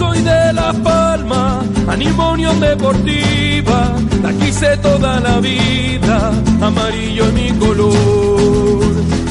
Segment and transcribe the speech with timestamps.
[0.00, 6.32] Soy de Las Palmas, animo Unión Deportiva, la quise toda la vida,
[6.62, 8.80] amarillo es mi color.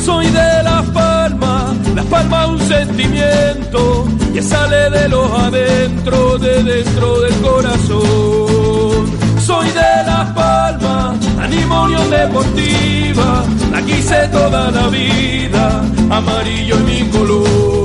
[0.06, 7.20] Soy de Las Palmas, Las Palmas un sentimiento que sale de los adentro, de dentro
[7.22, 9.08] del corazón.
[9.48, 17.10] Soy de Las Palmas, animo Unión Deportiva, la quise toda la vida, amarillo es mi
[17.10, 17.79] color.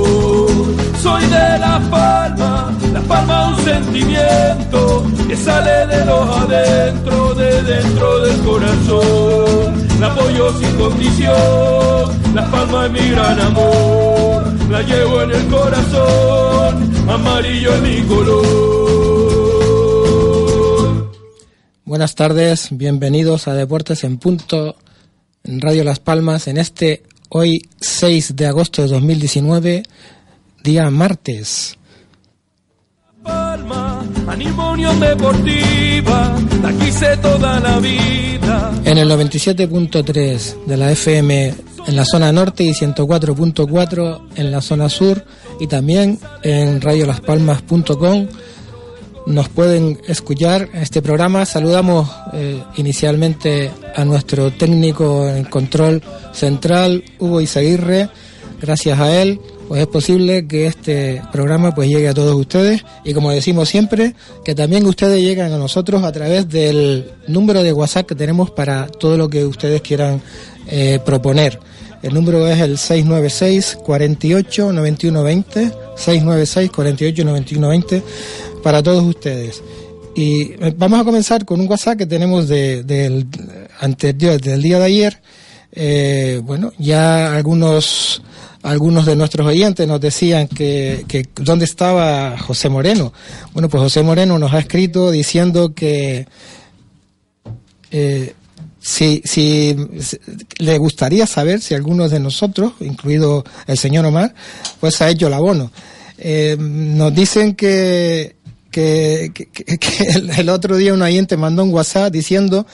[1.05, 8.21] Soy de Las Palmas, Las Palmas un sentimiento que sale de los adentro, de dentro
[8.21, 9.85] del corazón.
[9.99, 16.91] La apoyo sin condición, Las Palmas es mi gran amor, la llevo en el corazón,
[17.07, 18.41] amarillo es mi color.
[21.83, 24.75] Buenas tardes, bienvenidos a Deportes en Punto
[25.43, 29.83] en Radio Las Palmas en este hoy 6 de agosto de 2019,
[30.65, 31.77] día martes.
[33.23, 34.03] Palma,
[34.99, 38.73] Deportiva, la quise toda la vida.
[38.83, 41.53] En el 97.3 de la FM
[41.87, 45.23] en la zona norte y 104.4 en la zona sur
[45.59, 48.27] y también en radiolaspalmas.com
[49.27, 51.45] nos pueden escuchar este programa.
[51.45, 58.09] Saludamos eh, inicialmente a nuestro técnico en control central, Hugo Izaguirre.
[58.61, 63.13] Gracias a él, pues es posible que este programa pues llegue a todos ustedes y
[63.13, 68.05] como decimos siempre, que también ustedes lleguen a nosotros a través del número de WhatsApp
[68.05, 70.21] que tenemos para todo lo que ustedes quieran
[70.67, 71.59] eh, proponer.
[72.03, 78.03] El número es el 696 48 91 20, 696 48 91 20
[78.61, 79.63] para todos ustedes.
[80.15, 83.27] Y eh, vamos a comenzar con un WhatsApp que tenemos de, del
[83.79, 85.21] anterior, del día de ayer.
[85.75, 88.21] Eh, bueno, ya algunos
[88.63, 93.13] algunos de nuestros oyentes nos decían que, que dónde estaba José Moreno.
[93.53, 96.27] Bueno, pues José Moreno nos ha escrito diciendo que
[97.91, 98.33] eh,
[98.79, 99.75] si, si,
[100.57, 104.33] le gustaría saber si algunos de nosotros, incluido el señor Omar,
[104.79, 105.71] pues ha hecho el abono.
[106.17, 108.35] Eh, nos dicen que,
[108.71, 112.65] que, que, el, el, otro día un oyente mandó un WhatsApp diciendo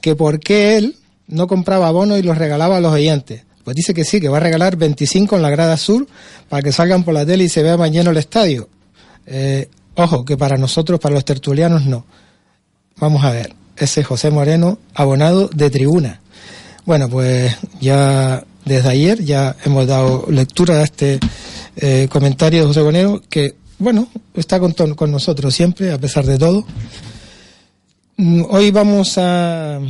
[0.00, 0.96] que por qué él
[1.32, 3.44] no compraba abonos y los regalaba a los oyentes.
[3.64, 6.06] Pues dice que sí, que va a regalar 25 en la grada sur
[6.48, 8.68] para que salgan por la tele y se vea mañana el estadio.
[9.26, 12.04] Eh, ojo, que para nosotros, para los tertulianos, no.
[12.96, 16.20] Vamos a ver, ese José Moreno, abonado de tribuna.
[16.84, 21.20] Bueno, pues ya desde ayer ya hemos dado lectura a este
[21.76, 26.38] eh, comentario de José Moreno, que, bueno, está con, con nosotros siempre, a pesar de
[26.38, 26.66] todo.
[28.50, 29.80] Hoy vamos a,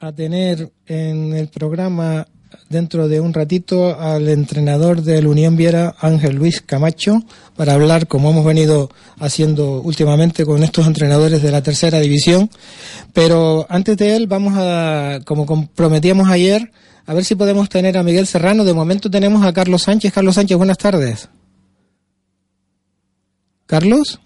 [0.00, 2.26] a tener en el programa
[2.68, 7.22] dentro de un ratito al entrenador del Unión Viera, Ángel Luis Camacho,
[7.56, 12.50] para hablar, como hemos venido haciendo últimamente con estos entrenadores de la tercera división.
[13.12, 16.70] Pero antes de él, vamos a, como comprometíamos ayer,
[17.06, 18.64] a ver si podemos tener a Miguel Serrano.
[18.64, 20.12] De momento tenemos a Carlos Sánchez.
[20.12, 21.28] Carlos Sánchez, buenas tardes.
[23.66, 24.20] Carlos.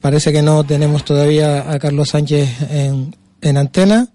[0.00, 3.12] Parece que no tenemos todavía a Carlos Sánchez en,
[3.46, 4.08] en antena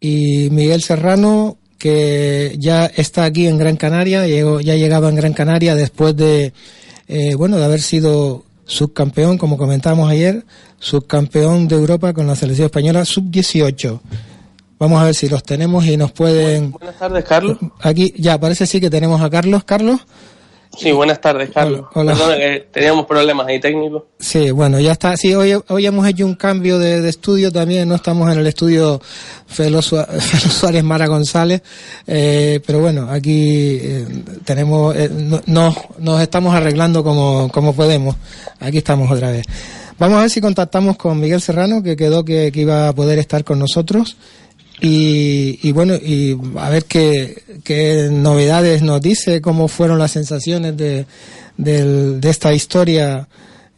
[0.00, 5.32] y Miguel Serrano, que ya está aquí en Gran Canaria, llegó, ya llegaba en Gran
[5.32, 6.52] Canaria después de,
[7.08, 10.44] eh, bueno, de haber sido subcampeón, como comentamos ayer,
[10.78, 14.00] subcampeón de Europa con la selección española sub-18.
[14.78, 16.72] Vamos a ver si los tenemos y nos pueden...
[16.72, 17.58] Buenas tardes, Carlos.
[17.80, 19.64] Aquí, ya, parece sí que tenemos a Carlos.
[19.64, 20.00] Carlos.
[20.76, 21.86] Sí, buenas tardes, Carlos.
[21.94, 22.14] Hola, hola.
[22.14, 24.02] Perdona que teníamos problemas ahí técnicos.
[24.18, 25.16] Sí, bueno, ya está.
[25.16, 27.88] Sí, hoy, hoy hemos hecho un cambio de, de estudio también.
[27.88, 29.00] No estamos en el estudio
[29.46, 31.62] Felo, Suárez Mara González.
[32.06, 34.06] Eh, pero bueno, aquí eh,
[34.44, 38.16] tenemos, eh, no, nos, nos estamos arreglando como, como podemos.
[38.60, 39.46] Aquí estamos otra vez.
[39.98, 43.18] Vamos a ver si contactamos con Miguel Serrano, que quedó que, que iba a poder
[43.18, 44.16] estar con nosotros.
[44.80, 50.76] Y, y, bueno, y a ver qué, qué, novedades nos dice, cómo fueron las sensaciones
[50.76, 51.06] de,
[51.56, 53.28] de, de esta historia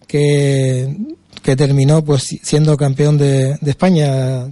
[0.06, 0.96] que,
[1.42, 4.46] que, terminó pues siendo campeón de, de España.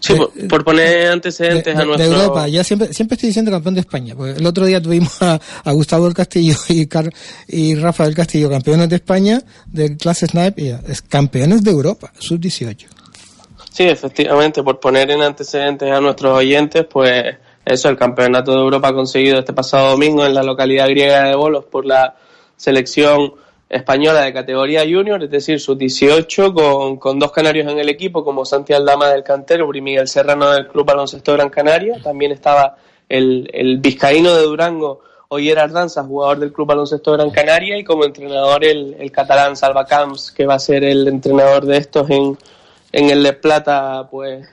[0.00, 2.12] Sí, por, por poner antecedentes de, a de- de nuestro...
[2.22, 2.48] Europa.
[2.48, 4.14] Ya siempre, siempre estoy diciendo campeón de España.
[4.14, 7.12] porque el otro día tuvimos a, a Gustavo del Castillo y, Car-
[7.48, 12.12] y Rafa del Castillo, campeones de España de clase Snipe, y es campeones de Europa,
[12.18, 12.86] sub-18.
[13.74, 17.24] Sí, efectivamente, por poner en antecedentes a nuestros oyentes, pues
[17.64, 21.64] eso, el campeonato de Europa conseguido este pasado domingo en la localidad griega de Bolos
[21.64, 22.14] por la
[22.56, 23.34] selección
[23.68, 28.24] española de categoría junior, es decir, sus 18 con, con dos canarios en el equipo,
[28.24, 32.00] como Santi Aldama del Canterbury y Miguel Serrano del Club Baloncesto Gran Canaria.
[32.00, 32.76] También estaba
[33.08, 35.00] el, el vizcaíno de Durango,
[35.30, 39.84] Oyer Ardanza, jugador del Club Baloncesto Gran Canaria, y como entrenador el, el catalán Salva
[39.84, 42.38] Camps, que va a ser el entrenador de estos en,
[42.96, 44.46] en el de Plata, pues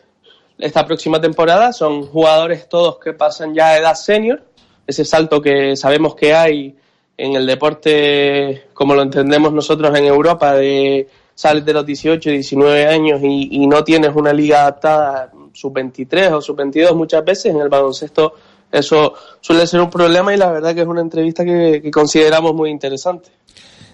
[0.57, 1.71] esta próxima temporada.
[1.71, 4.43] Son jugadores todos que pasan ya a edad senior,
[4.87, 6.75] ese salto que sabemos que hay
[7.17, 12.87] en el deporte, como lo entendemos nosotros en Europa, de sales de los 18, 19
[12.87, 17.69] años y, y no tienes una liga adaptada sub-23 o sub-22 muchas veces en el
[17.69, 18.33] baloncesto.
[18.71, 22.55] Eso suele ser un problema y la verdad que es una entrevista que, que consideramos
[22.55, 23.29] muy interesante.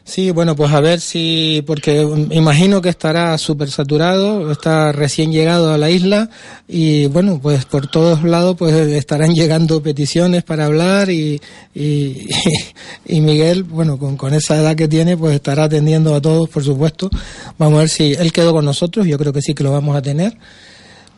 [0.09, 2.01] Sí, bueno, pues a ver si, porque
[2.31, 6.29] imagino que estará súper saturado, está recién llegado a la isla
[6.65, 11.41] y bueno, pues por todos lados pues estarán llegando peticiones para hablar y,
[11.75, 12.29] y,
[13.05, 16.63] y Miguel, bueno, con, con esa edad que tiene pues estará atendiendo a todos, por
[16.63, 17.09] supuesto.
[17.57, 19.93] Vamos a ver si él quedó con nosotros, yo creo que sí que lo vamos
[19.97, 20.37] a tener,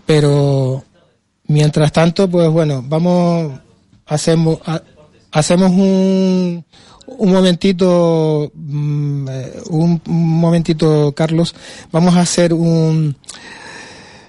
[0.07, 0.83] pero
[1.45, 3.51] mientras tanto, pues bueno, vamos,
[4.07, 4.81] hacemos, ha-
[5.31, 6.65] hacemos un,
[7.17, 11.55] un momentito, mm, eh, un, momentito, Carlos.
[11.91, 13.15] Vamos a hacer un,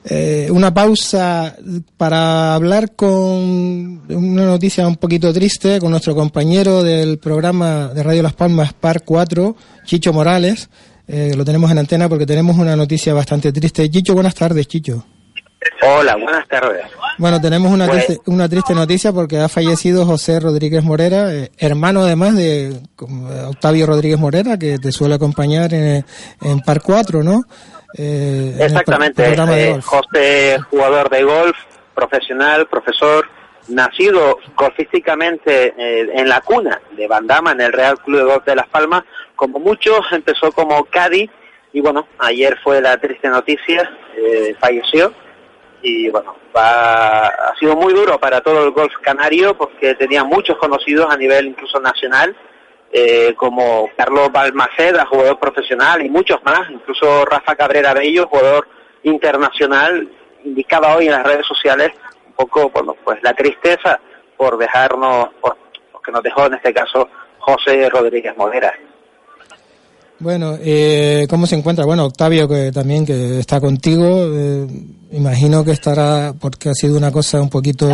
[0.04, 1.56] eh, una pausa
[1.96, 8.22] para hablar con una noticia un poquito triste con nuestro compañero del programa de Radio
[8.22, 10.68] Las Palmas Par 4, Chicho Morales.
[11.06, 13.90] Eh, lo tenemos en antena porque tenemos una noticia bastante triste.
[13.90, 15.04] Chicho, buenas tardes, Chicho.
[15.82, 16.84] Hola, buenas tardes.
[17.18, 21.50] Bueno, tenemos una, Pues- triste, una triste noticia porque ha fallecido José Rodríguez Morera, eh,
[21.58, 22.80] hermano además de eh,
[23.48, 26.04] Octavio Rodríguez Morera, que te suele acompañar en,
[26.40, 27.42] en Par 4, ¿no?
[27.98, 29.22] Eh, el Exactamente.
[29.34, 29.80] eh.
[29.82, 31.56] José, jugador de golf,
[31.94, 33.26] profesional, profesor,
[33.68, 38.56] nacido golfísticamente eh, en la cuna de Bandama, en el Real Club de Golf de
[38.56, 39.04] Las Palmas.
[39.36, 41.28] Como muchos, empezó como Caddy
[41.72, 45.12] y bueno, ayer fue la triste noticia, eh, falleció.
[45.82, 51.06] Y bueno, ha sido muy duro para todo el golf canario porque tenía muchos conocidos
[51.10, 52.36] a nivel incluso nacional.
[52.92, 58.66] eh, como Carlos Balmaceda, jugador profesional, y muchos más, incluso Rafa Cabrera Bello, jugador
[59.04, 60.08] internacional,
[60.44, 61.90] indicaba hoy en las redes sociales
[62.26, 64.00] un poco, pues la tristeza
[64.36, 65.56] por dejarnos, por
[66.04, 68.72] que nos dejó en este caso José Rodríguez Modera.
[70.20, 71.86] Bueno, eh, ¿cómo se encuentra?
[71.86, 74.66] Bueno, Octavio, que también que está contigo, eh,
[75.12, 77.88] imagino que estará, porque ha sido una cosa un poquito...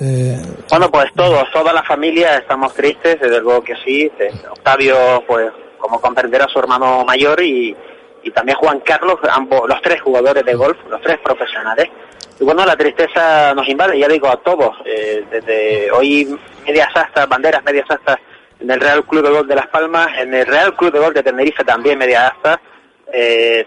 [0.00, 4.10] Eh, Bueno, pues todos, toda la familia estamos tristes, desde luego que sí.
[4.18, 7.74] Eh, Octavio, pues como comprenderá su hermano mayor y,
[8.24, 11.86] y también Juan Carlos, ambos, los tres jugadores de golf, los tres profesionales.
[12.40, 14.74] Y bueno, la tristeza nos invade, ya digo, a todos.
[14.86, 16.36] eh, desde hoy
[16.66, 18.16] medias astas, banderas medias astas
[18.60, 21.14] en el Real Club de Golf de Las Palmas, en el Real Club de Golf
[21.14, 22.58] de Tenerife también medias astas.
[23.12, 23.66] Eh,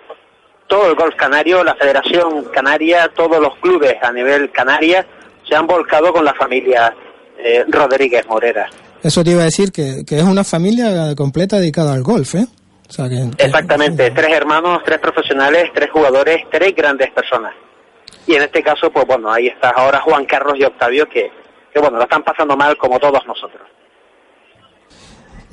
[0.67, 5.05] todo el golf canario, la Federación Canaria, todos los clubes a nivel Canaria
[5.47, 6.95] se han volcado con la familia
[7.37, 8.69] eh, Rodríguez Morera.
[9.03, 12.45] eso te iba a decir que, que es una familia completa dedicada al golf, ¿eh?
[12.89, 17.53] O sea, que- que- Exactamente, tres hermanos, tres profesionales, tres jugadores, tres grandes personas.
[18.25, 21.29] Y en este caso, pues bueno, ahí está ahora Juan Carlos y Octavio que,
[21.73, 23.67] que bueno, lo están pasando mal como todos nosotros.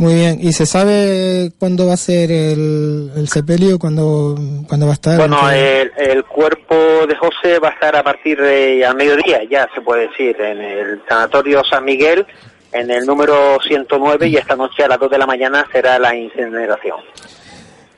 [0.00, 3.78] Muy bien, ¿y se sabe cuándo va a ser el, el sepelio?
[3.78, 4.35] ¿Cuándo,
[4.66, 5.19] cuándo va a estar?
[5.19, 6.75] Bueno, ¿Qué- el, el cuerpo
[7.07, 10.59] de José va a estar a partir de al mediodía, ya se puede decir, en
[10.59, 12.25] el Sanatorio San Miguel,
[12.73, 16.16] en el número 109, y esta noche a las 2 de la mañana será la
[16.16, 16.97] incineración.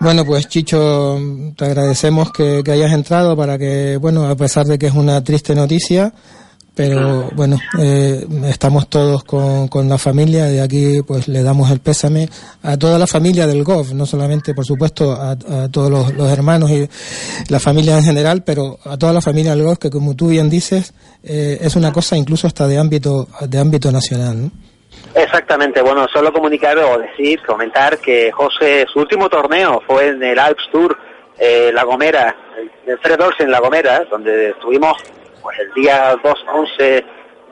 [0.01, 1.21] Bueno, pues Chicho,
[1.57, 5.23] te agradecemos que, que hayas entrado para que, bueno, a pesar de que es una
[5.23, 6.13] triste noticia,
[6.75, 11.81] pero bueno, eh, estamos todos con, con la familia y aquí pues le damos el
[11.81, 12.29] pésame
[12.63, 16.31] a toda la familia del golf, no solamente por supuesto a, a todos los, los
[16.31, 16.89] hermanos y
[17.51, 20.49] la familia en general, pero a toda la familia del golf que como tú bien
[20.49, 24.45] dices eh, es una cosa incluso hasta de ámbito de ámbito nacional.
[24.45, 24.51] ¿no?
[25.15, 30.39] Exactamente, bueno, solo comunicar o decir, comentar que José, su último torneo fue en el
[30.39, 30.97] Alps Tour
[31.39, 32.35] eh, La Gomera,
[32.87, 34.97] el Fred Olsen La Gomera, donde estuvimos
[35.43, 37.05] pues el día 2, 11,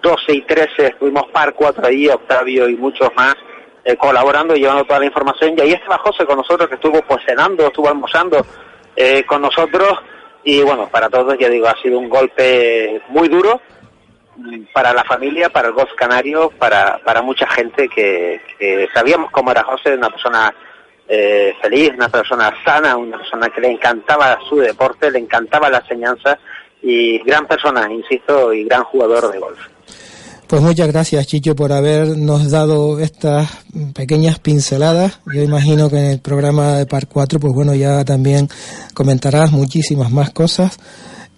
[0.02, 3.34] 12 y 13, estuvimos par 4 ahí, Octavio y muchos más,
[3.84, 5.54] eh, colaborando y llevando toda la información.
[5.56, 8.46] Y ahí estaba José con nosotros, que estuvo pues cenando, estuvo almorzando
[8.96, 9.98] eh, con nosotros.
[10.44, 13.60] Y bueno, para todos, ya digo, ha sido un golpe muy duro
[14.72, 19.50] para la familia, para el golf canario, para, para mucha gente que, que sabíamos cómo
[19.50, 20.54] era José, una persona
[21.12, 25.78] eh, feliz, una persona sana, una persona que le encantaba su deporte, le encantaba la
[25.78, 26.38] enseñanza
[26.82, 29.58] y gran persona, insisto, y gran jugador de golf.
[30.50, 35.20] Pues muchas gracias, Chicho, por habernos dado estas pequeñas pinceladas.
[35.32, 38.48] Yo imagino que en el programa de Par 4, pues bueno, ya también
[38.92, 40.76] comentarás muchísimas más cosas.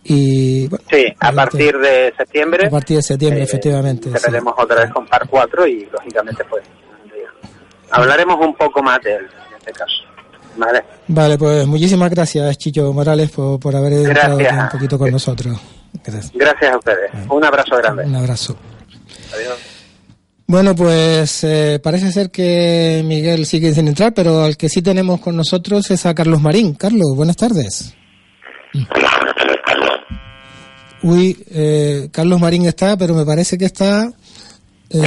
[0.03, 2.67] Y, bueno, sí, a partir de septiembre.
[2.67, 4.09] A partir de septiembre, eh, efectivamente.
[4.09, 6.65] Empezaremos otra vez con Par 4 y, lógicamente, pues
[7.91, 10.12] hablaremos un poco más de él, en este caso.
[10.57, 10.85] Vale.
[11.09, 15.59] Vale, pues muchísimas gracias, Chicho Morales, por, por haber estado un poquito con nosotros.
[16.05, 16.33] Gracias.
[16.35, 17.11] Gracias a ustedes.
[17.29, 18.05] Un abrazo grande.
[18.05, 18.57] Un abrazo.
[20.47, 25.21] Bueno, pues eh, parece ser que Miguel sigue sin entrar, pero al que sí tenemos
[25.21, 26.75] con nosotros es a Carlos Marín.
[26.75, 27.95] Carlos, buenas tardes.
[31.03, 34.13] Uy, eh, Carlos Marín está, pero me parece que está...
[34.91, 35.01] Eh,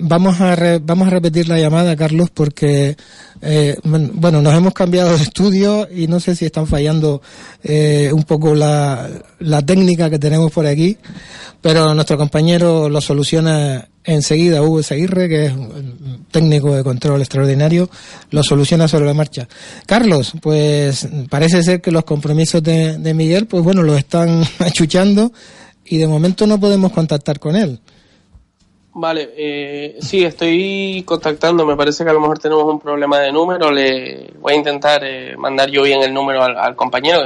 [0.00, 2.96] vamos a vamos a repetir la llamada, Carlos, porque
[3.42, 7.22] eh, bueno, nos hemos cambiado de estudio y no sé si están fallando
[7.62, 10.98] eh, un poco la, la técnica que tenemos por aquí,
[11.60, 17.88] pero nuestro compañero lo soluciona enseguida, Hugo Seguirre, que es un técnico de control extraordinario,
[18.30, 19.48] lo soluciona sobre la marcha.
[19.86, 25.32] Carlos, pues parece ser que los compromisos de, de Miguel, pues bueno, los están achuchando
[25.84, 27.80] y de momento no podemos contactar con él.
[28.92, 31.64] Vale, eh, sí, estoy contactando.
[31.64, 33.70] Me parece que a lo mejor tenemos un problema de número.
[33.70, 37.20] Le voy a intentar eh, mandar yo bien el número al, compañero.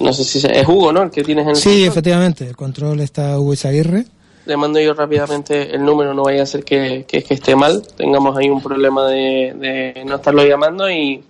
[0.00, 1.04] No sé si es Hugo, ¿no?
[1.04, 2.48] El que tienes en el Sí, efectivamente.
[2.48, 4.06] El control está Hugo Isaguirre.
[4.46, 6.14] Le mando yo rápidamente el número.
[6.14, 7.82] No vaya a ser que, que, esté mal.
[7.96, 11.22] Tengamos ahí un problema de, de no estarlo llamando y,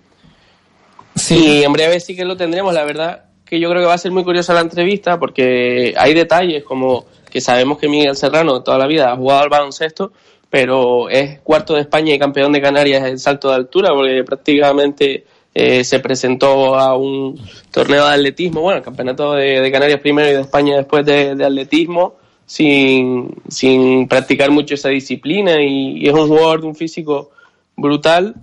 [1.13, 1.59] sí.
[1.59, 2.73] y en breve sí que lo tendremos.
[2.73, 6.15] La verdad que yo creo que va a ser muy curiosa la entrevista porque hay
[6.15, 10.13] detalles como que sabemos que Miguel Serrano toda la vida ha jugado al baloncesto,
[10.49, 15.25] pero es cuarto de España y campeón de Canarias en salto de altura, porque prácticamente
[15.53, 17.37] eh, se presentó a un
[17.71, 22.13] torneo de atletismo, bueno, el campeonato de, Canarias primero y de España después de, atletismo,
[22.45, 27.31] sin, sin, practicar mucho esa disciplina y, es un jugador de un físico
[27.75, 28.33] brutal.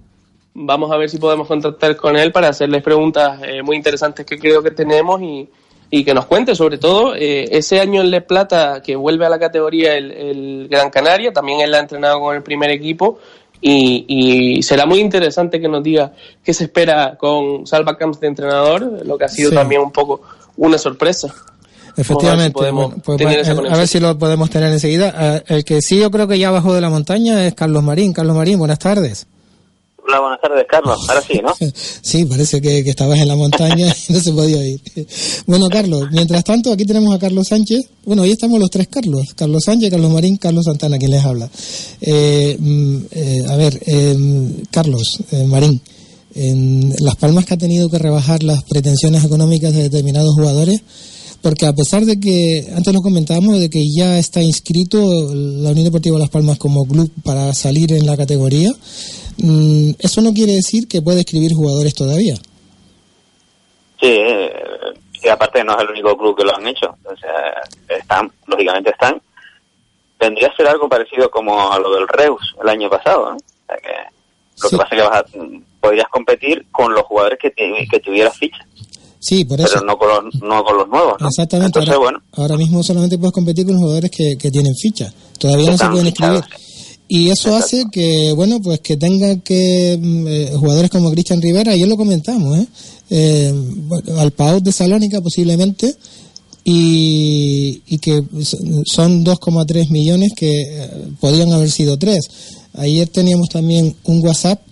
[0.52, 4.38] Vamos a ver si podemos contactar con él para hacerles preguntas eh, muy interesantes que
[4.38, 5.48] creo que tenemos y,
[5.94, 9.28] y que nos cuente sobre todo eh, ese año en Le Plata que vuelve a
[9.28, 13.18] la categoría el, Gran Canaria, también él ha entrenado con el primer equipo
[13.60, 16.10] y, será muy interesante que nos diga
[16.42, 20.22] qué se espera con Salva Camps de entrenador, lo que ha sido también un poco
[20.56, 21.32] una sorpresa.
[21.94, 22.58] Efectivamente,
[23.04, 25.14] pues, a ver si lo podemos tener enseguida.
[25.14, 28.14] Eh, el que sí yo creo que ya bajó de la montaña es Carlos Marín.
[28.14, 29.26] Carlos Marín, buenas tardes.
[30.20, 30.98] Buenas tardes, Carlos.
[31.08, 31.54] Ahora sí, ¿no?
[32.02, 34.80] sí, parece que, estabas en la montaña y no se podía ir.
[35.46, 37.80] Bueno, Carlos, mientras tanto, aquí tenemos a Carlos Sánchez.
[38.04, 39.32] Bueno, hoy estamos los tres Carlos.
[39.34, 41.48] Carlos Sánchez, Carlos Marín, Carlos Santana, quien les habla.
[42.00, 45.80] Eh, mm, eh, a ver, eh, Carlos, Marín,
[47.00, 50.80] Las Palmas que ha tenido que rebajar las pretensiones económicas de determinados jugadores,
[51.40, 54.98] porque a pesar de que, antes lo comentábamos, de que ya está inscrito
[55.34, 58.70] la Unión Deportiva Las Palmas como club para salir en la categoría,
[59.38, 62.34] Mm, eso no quiere decir que puede escribir jugadores todavía.
[64.00, 64.52] Sí, eh,
[65.22, 66.96] y aparte no es el único club que lo han hecho.
[67.04, 67.62] O sea,
[67.96, 69.20] están, lógicamente están.
[70.18, 73.32] Tendría que ser algo parecido como a lo del Reus el año pasado.
[73.32, 75.24] lo que pasa es que vas
[75.80, 77.52] podrías competir con los jugadores que,
[77.90, 78.64] que tuvieras ficha.
[79.18, 79.68] Sí, por eso.
[79.74, 81.14] Pero no con los, no con los nuevos.
[81.20, 81.78] Exactamente.
[81.78, 82.22] ahora, bueno.
[82.32, 85.12] ahora mismo solamente puedes competir con los jugadores que, que tienen ficha.
[85.38, 86.42] Todavía no se pueden escribir.
[87.14, 91.72] Y eso hace que, bueno, pues que tenga que mm, eh, jugadores como Cristian Rivera,
[91.72, 92.66] ayer lo comentamos, ¿eh?
[93.10, 93.54] eh
[94.16, 95.94] al Pau de Salónica posiblemente,
[96.64, 98.22] y, y que
[98.86, 100.88] son 2,3 millones que eh,
[101.20, 102.18] podían haber sido 3.
[102.78, 104.62] Ayer teníamos también un WhatsApp,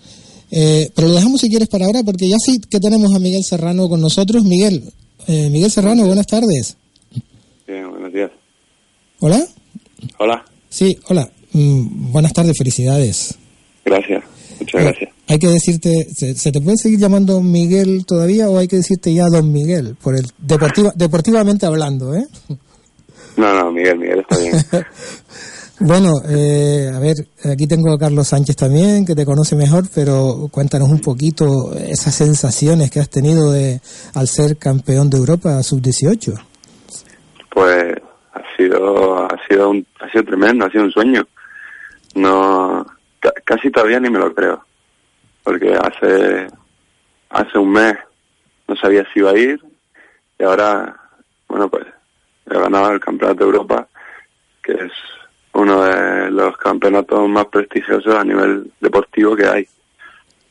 [0.50, 3.44] eh, pero lo dejamos si quieres para ahora, porque ya sí que tenemos a Miguel
[3.44, 4.44] Serrano con nosotros.
[4.44, 4.90] Miguel,
[5.26, 6.78] eh, Miguel Serrano, buenas tardes.
[7.66, 8.30] Sí, buenos días.
[9.18, 9.46] ¿Hola?
[10.16, 10.42] Hola.
[10.70, 11.30] Sí, hola.
[11.52, 13.38] Mm, buenas tardes, felicidades.
[13.84, 14.22] Gracias,
[14.58, 15.10] muchas gracias.
[15.28, 19.26] Hay que decirte, ¿se, te puede seguir llamando Miguel todavía o hay que decirte ya
[19.28, 19.96] Don Miguel?
[20.02, 22.26] Por el deportiva, deportivamente hablando, ¿eh?
[23.36, 24.54] No, no, Miguel, Miguel está bien.
[25.80, 27.14] bueno, eh, a ver,
[27.44, 32.14] aquí tengo a Carlos Sánchez también, que te conoce mejor, pero cuéntanos un poquito esas
[32.14, 33.80] sensaciones que has tenido de
[34.14, 36.40] al ser campeón de Europa sub-18.
[37.54, 37.94] Pues
[38.60, 41.26] sido ha sido un, ha sido tremendo, ha sido un sueño.
[42.14, 42.86] No
[43.44, 44.64] casi todavía ni me lo creo,
[45.42, 46.48] porque hace
[47.28, 47.96] hace un mes
[48.66, 49.60] no sabía si iba a ir
[50.38, 50.96] y ahora,
[51.48, 51.86] bueno, pues
[52.50, 53.88] he ganado el Campeonato de Europa,
[54.62, 54.92] que es
[55.52, 59.68] uno de los campeonatos más prestigiosos a nivel deportivo que hay.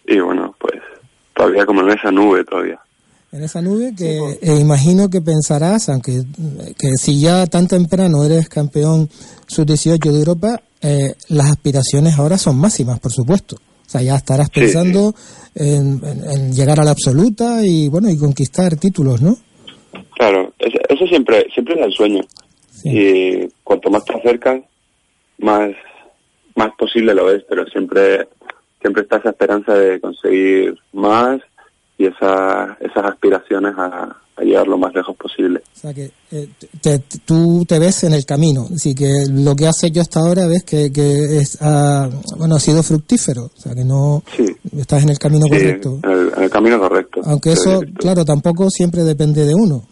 [0.06, 0.82] Y bueno, pues
[1.34, 2.80] todavía como en esa nube todavía.
[3.31, 6.24] En esa nube que eh, imagino que pensarás, aunque
[6.77, 9.07] que si ya tan temprano eres campeón
[9.48, 13.55] sub-18 de Europa, eh, las aspiraciones ahora son máximas, por supuesto.
[13.57, 15.13] O sea, ya estarás Sí, pensando
[15.55, 19.36] En, en- en llegar a la absoluta y bueno y conquistar títulos, ¿no?
[20.15, 22.21] Claro, eso, eso siempre siempre es el sueño.
[22.83, 24.62] Y cuanto más te acercas,
[25.39, 25.71] más
[26.55, 28.27] más posible lo ves, pero siempre
[28.81, 31.41] siempre está esa esperanza de conseguir más
[32.00, 35.62] y esa, esas aspiraciones a, a llegar lo más lejos posible.
[35.75, 36.48] O sea que eh,
[36.82, 40.22] te- te- tú te ves en el camino, así que lo que has hecho hasta
[40.22, 44.24] ahora ves que, que es, ah, bueno ha sido fructífero, o sea que no
[44.77, 46.00] estás en el camino Sí, correcto.
[46.03, 47.22] en el, en el camino correcto.
[47.25, 49.84] Aunque eso, claro, tampoco siempre depende de uno.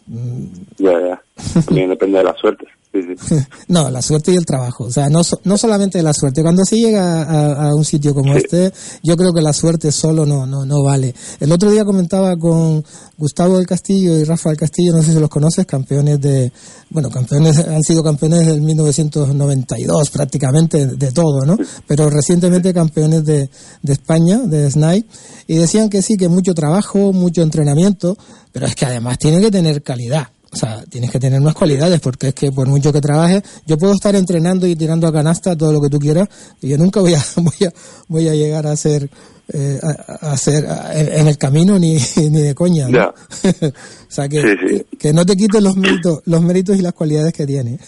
[0.78, 1.22] Ya, ya.
[1.66, 2.66] También depende de la suerte.
[3.02, 3.36] Sí, sí.
[3.68, 4.86] No, la suerte y el trabajo.
[4.86, 6.42] O sea, no, no solamente la suerte.
[6.42, 8.72] Cuando se llega a, a un sitio como este,
[9.04, 11.14] yo creo que la suerte solo no, no, no vale.
[11.40, 12.84] El otro día comentaba con
[13.18, 16.52] Gustavo del Castillo y Rafa del Castillo, no sé si los conoces, campeones de,
[16.90, 21.58] bueno, campeones, han sido campeones del 1992 prácticamente de todo, ¿no?
[21.88, 23.50] Pero recientemente campeones de,
[23.82, 25.08] de España, de Snipe,
[25.48, 28.18] y decían que sí, que mucho trabajo, mucho entrenamiento,
[28.52, 30.28] pero es que además tiene que tener calidad.
[30.52, 33.78] O sea, tienes que tener más cualidades porque es que por mucho que trabajes, yo
[33.78, 36.28] puedo estar entrenando y tirando a canasta todo lo que tú quieras
[36.62, 37.74] y yo nunca voy a voy a
[38.08, 39.10] voy a llegar a ser
[39.54, 42.88] eh, a, a ser a- en el camino ni, ni de coña.
[42.90, 43.72] o
[44.10, 44.86] sea que, Sí, sí.
[44.98, 47.80] que no te quites los méritos los méritos y las cualidades que tiene.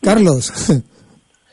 [0.00, 0.52] Carlos,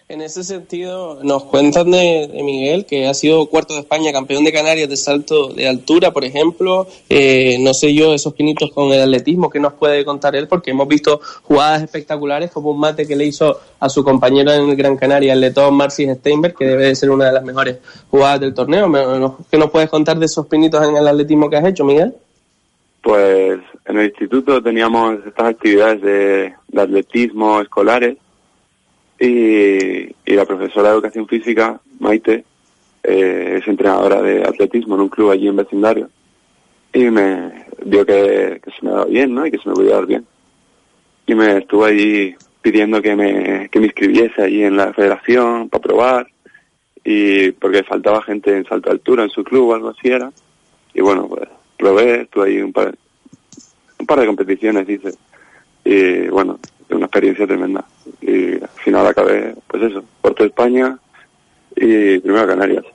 [0.10, 4.54] En ese sentido, nos cuentan de, Miguel que ha sido cuarto de España, campeón de
[4.54, 6.88] Canarias de salto de altura, por ejemplo.
[7.10, 10.48] Eh, no sé yo, esos pinitos con el atletismo, ¿qué nos puede contar él?
[10.48, 14.70] Porque hemos visto jugadas espectaculares como un mate que le hizo a su compañero en
[14.70, 17.80] el Gran Canaria, el letón Marcis Steinberg, que debe de ser una de las mejores
[18.10, 18.90] jugadas del torneo.
[19.52, 22.14] ¿Qué nos puedes contar de esos pinitos en el atletismo que has hecho, Miguel?
[23.02, 28.16] Pues en el instituto teníamos estas actividades de, de atletismo escolares
[29.20, 32.44] y, y la profesora de educación física, Maite,
[33.04, 36.10] eh, es entrenadora de atletismo en un club allí en vecindario
[36.94, 39.46] y me vio que, se me daba bien, ¿no?
[39.46, 40.26] Y que se me podía dar bien.
[41.26, 45.82] Y me estuvo allí pidiendo que me, que me inscribiese allí en la federación para
[45.82, 46.28] probar
[47.04, 50.32] y porque faltaba gente en salto de altura en su club o algo así era.
[50.94, 52.94] Y bueno, pues probé, estuve ahí un par,
[54.00, 55.12] un par de competiciones, hice.
[55.86, 57.86] Y bueno, una experiencia tremenda.
[58.22, 60.98] Y al final acabé, pues eso, cuarto de España
[61.76, 62.86] y primero Canarias.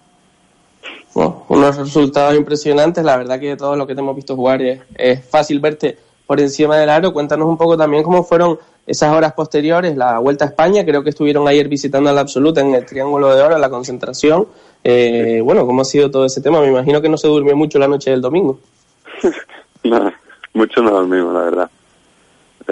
[1.15, 3.05] Bueno, unos resultados impresionantes.
[3.05, 6.41] La verdad que todo lo que te hemos visto jugar es, es fácil verte por
[6.41, 7.13] encima del aro.
[7.13, 10.85] Cuéntanos un poco también cómo fueron esas horas posteriores, la Vuelta a España.
[10.85, 14.49] Creo que estuvieron ayer visitando a la Absoluta en el Triángulo de Oro, la concentración.
[14.83, 16.61] Eh, bueno, ¿cómo ha sido todo ese tema?
[16.61, 18.59] Me imagino que no se durmió mucho la noche del domingo.
[19.85, 20.19] Nada,
[20.55, 21.71] mucho no dormimos, la verdad.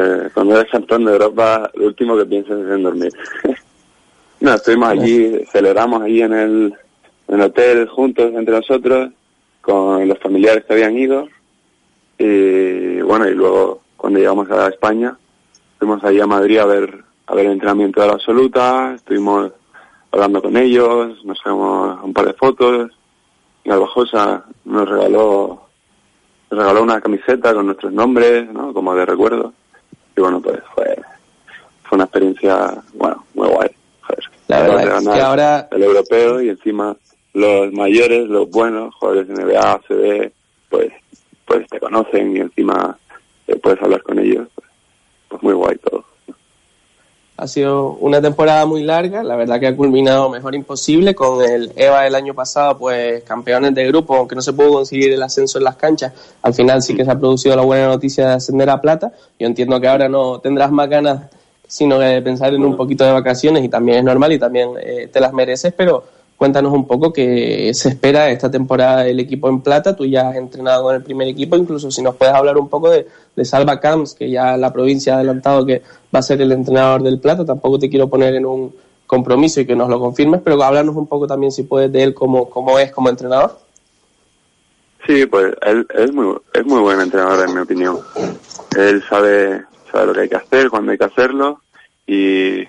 [0.01, 3.13] Eh, cuando eres campeón de Europa, lo último que piensas es en dormir.
[4.41, 6.75] no, estuvimos allí, celebramos allí en el,
[7.29, 9.11] en el hotel juntos entre nosotros,
[9.61, 11.29] con los familiares que habían ido.
[12.19, 15.19] Y bueno, y luego cuando llegamos a España,
[15.79, 19.53] fuimos allí a Madrid a ver, a ver el entrenamiento de la absoluta, estuvimos
[20.13, 22.91] hablando con ellos, nos sacamos un par de fotos.
[23.65, 25.69] Y Albajosa nos regaló
[26.51, 28.73] nos regaló una camiseta con nuestros nombres, ¿no?
[28.73, 29.53] Como de recuerdo.
[30.21, 30.95] Y bueno, pues fue,
[31.85, 33.71] fue una experiencia, bueno, muy guay.
[34.03, 34.25] Joder.
[34.49, 36.95] La verdad es que ahora- El europeo y encima
[37.33, 40.31] los mayores, los buenos, jugadores de NBA, ACB,
[40.69, 40.93] pues,
[41.47, 42.99] pues te conocen y encima
[43.47, 44.47] eh, puedes hablar con ellos.
[44.55, 44.69] Pues,
[45.29, 46.05] pues muy guay todo.
[47.41, 51.73] Ha sido una temporada muy larga, la verdad que ha culminado mejor imposible con el
[51.75, 55.57] EVA del año pasado, pues campeones de grupo, aunque no se pudo conseguir el ascenso
[55.57, 58.69] en las canchas, al final sí que se ha producido la buena noticia de ascender
[58.69, 59.13] a plata.
[59.39, 61.31] Yo entiendo que ahora no tendrás más ganas
[61.67, 65.09] sino de pensar en un poquito de vacaciones y también es normal y también eh,
[65.11, 66.05] te las mereces, pero
[66.41, 69.95] cuéntanos un poco qué se espera esta temporada del equipo en plata.
[69.95, 72.89] Tú ya has entrenado con el primer equipo, incluso si nos puedes hablar un poco
[72.89, 75.83] de, de Salva Camps, que ya la provincia ha adelantado que
[76.15, 77.45] va a ser el entrenador del plata.
[77.45, 78.75] Tampoco te quiero poner en un
[79.07, 82.15] compromiso y que nos lo confirmes, pero háblanos un poco también si puedes de él
[82.15, 83.59] como, cómo es como entrenador.
[85.07, 87.99] Sí, pues él, él es muy es muy buen entrenador en mi opinión.
[88.79, 89.61] Él sabe
[89.93, 91.61] sabe lo que hay que hacer, cuándo hay que hacerlo
[92.07, 92.63] y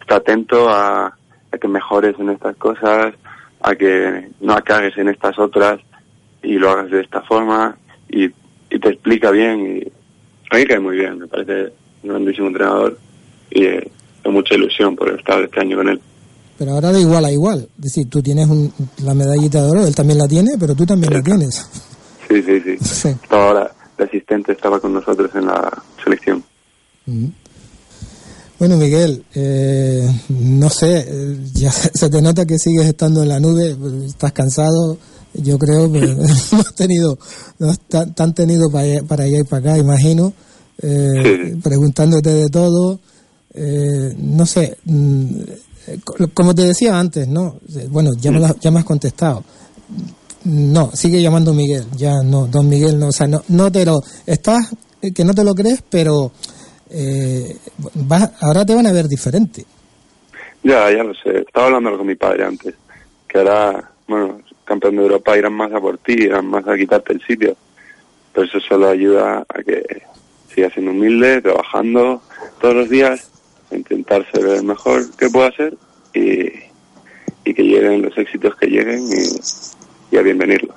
[0.00, 1.16] está atento a,
[1.52, 3.14] a que mejores en estas cosas,
[3.60, 5.80] a que no cagues en estas otras
[6.42, 7.76] y lo hagas de esta forma
[8.08, 8.24] y,
[8.70, 9.92] y te explica bien y,
[10.50, 12.98] a mí cae muy bien, me parece un grandísimo entrenador
[13.50, 13.90] y eh,
[14.22, 16.00] tengo mucha ilusión por estar este año con él.
[16.58, 17.68] Pero ahora de igual a igual.
[17.76, 18.72] Es decir, tú tienes un-
[19.04, 21.54] la medallita de oro, él también la tiene, pero tú también la tienes.
[22.28, 22.76] Sí, sí, sí.
[22.84, 23.08] Sí.
[23.08, 26.42] Estaba ahora, el asistente estaba con nosotros en la selección.
[28.58, 31.06] Bueno, Miguel, eh, no sé,
[31.54, 34.96] ya se te nota que sigues estando en la nube, estás cansado,
[35.34, 36.00] yo creo que
[36.52, 37.18] no has tenido,
[37.58, 40.32] no has tan, tan tenido para allá, para allá y para acá, imagino,
[40.80, 41.60] eh, Sí.
[41.62, 42.98] preguntándote de todo,
[43.52, 45.30] eh, no sé, mm,
[45.88, 47.56] eh, co- como te decía antes, ¿no?
[47.74, 49.44] Eh, Bueno, ya me, la- ya me has contestado.
[50.44, 54.00] No, sigue llamando Miguel, ya no, don Miguel, no, o sea, no, no te lo,
[54.26, 54.68] estás,
[55.02, 56.30] eh, que no te lo crees, pero
[56.90, 57.56] eh,
[57.94, 59.64] vas- ahora te van a ver diferente.
[60.62, 61.38] Ya, ya lo sé.
[61.40, 62.74] Estaba hablando con mi padre antes,
[63.28, 67.12] que ahora, bueno, campeón de Europa irán más a por ti, irán más a quitarte
[67.12, 67.56] el sitio.
[68.32, 70.02] Pero eso solo ayuda a que
[70.54, 72.22] sigas siendo humilde, trabajando
[72.60, 73.30] todos los días,
[73.70, 75.76] a intentar ser el mejor que pueda ser
[76.14, 76.46] y,
[77.44, 80.74] y que lleguen los éxitos que lleguen y, y a bienvenirlos.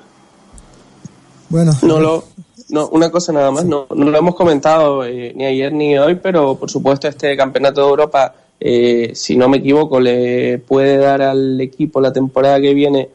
[1.50, 2.26] Bueno, No lo,
[2.70, 6.16] no, una cosa nada más, no, no lo hemos comentado eh, ni ayer ni hoy,
[6.16, 11.22] pero por supuesto este campeonato de Europa, eh, si no me equivoco, le puede dar
[11.22, 13.10] al equipo la temporada que viene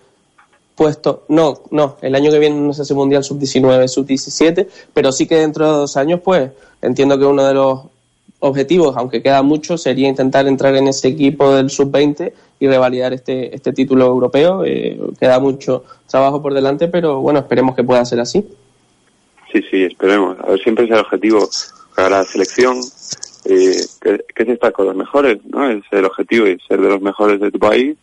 [0.75, 5.27] puesto, no, no, el año que viene no se hace Mundial Sub-19, Sub-17, pero sí
[5.27, 6.51] que dentro de dos años, pues
[6.83, 7.81] entiendo que uno de los
[8.41, 13.55] objetivos, aunque queda mucho, sería intentar entrar en ese equipo del Sub-20 y revalidar este,
[13.55, 14.65] este título europeo.
[14.65, 18.45] Eh, queda mucho trabajo por delante, pero bueno, esperemos que pueda ser así.
[19.55, 20.37] Sí, sí, esperemos.
[20.41, 21.49] A ver, siempre es el objetivo
[21.95, 22.77] para la selección,
[23.45, 25.71] eh, que, que es estar con los mejores, ¿no?
[25.71, 27.97] Es el objetivo y ser de los mejores de tu país,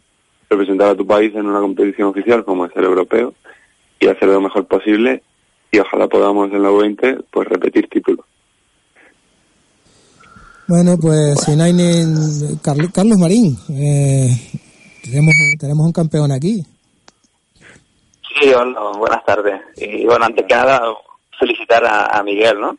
[0.49, 3.33] representar a tu país en una competición oficial como es el europeo
[3.99, 5.21] y hacer lo mejor posible
[5.73, 8.23] y ojalá podamos en la U20 pues repetir título.
[10.67, 14.29] bueno, pues si no hay ni Carl- Carlos Marín, eh,
[15.03, 16.63] tenemos, un- tenemos un campeón aquí.
[18.39, 19.59] Sí, hola, buenas tardes.
[19.77, 20.81] Y bueno, antes que nada,
[21.41, 22.77] felicitar a, a Miguel, ¿no?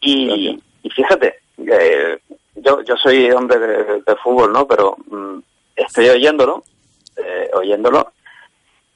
[0.00, 2.18] Y, y fíjate, eh,
[2.56, 4.66] yo, yo soy hombre de, de fútbol, ¿no?
[4.66, 5.38] Pero mm,
[5.76, 6.64] estoy oyéndolo,
[7.16, 8.12] eh, oyéndolo,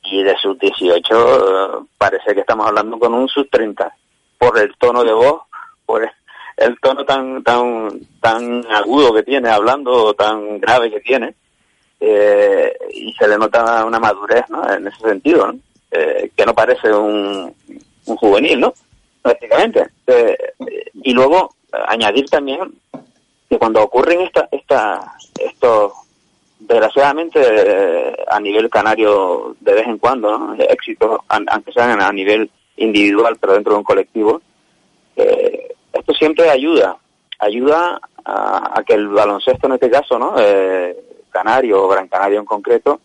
[0.04, 3.94] y de sus 18 eh, parece que estamos hablando con un sub 30,
[4.36, 5.42] por el tono de voz,
[5.86, 6.10] por el,
[6.56, 11.34] el tono tan, tan, tan agudo que tiene hablando, tan grave que tiene
[12.00, 14.68] eh, y se le nota una madurez ¿no?
[14.68, 15.58] en ese sentido, ¿no?
[15.94, 17.54] Eh, que no parece un,
[18.06, 18.74] un juvenil, ¿no?
[19.20, 19.86] Prácticamente.
[20.06, 20.36] Eh,
[21.02, 22.60] y luego eh, añadir también
[23.48, 25.92] que cuando ocurren esta, esta, estos,
[26.58, 30.54] desgraciadamente eh, a nivel canario de vez en cuando, ¿no?
[30.54, 34.40] éxitos, aunque sean a nivel individual, pero dentro de un colectivo,
[35.14, 36.96] esto siempre ayuda,
[37.38, 40.34] ayuda a, a que el baloncesto en este caso, ¿no?
[41.30, 42.98] Canario o Gran Canario en concreto,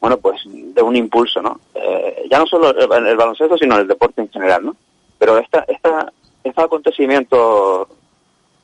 [0.00, 1.60] bueno, pues de un impulso, ¿no?
[1.82, 4.76] Eh, ya no solo el, el baloncesto, sino el deporte en general, ¿no?
[5.18, 6.12] Pero esta, esta,
[6.44, 7.88] estos acontecimientos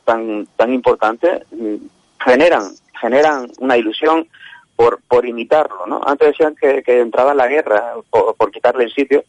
[0.05, 1.77] tan, tan importantes mm,
[2.25, 4.29] generan, generan una ilusión
[4.75, 6.01] por, por imitarlo, ¿no?
[6.05, 9.25] Antes decían que, que entraba en la guerra por, por quitarle el sitio,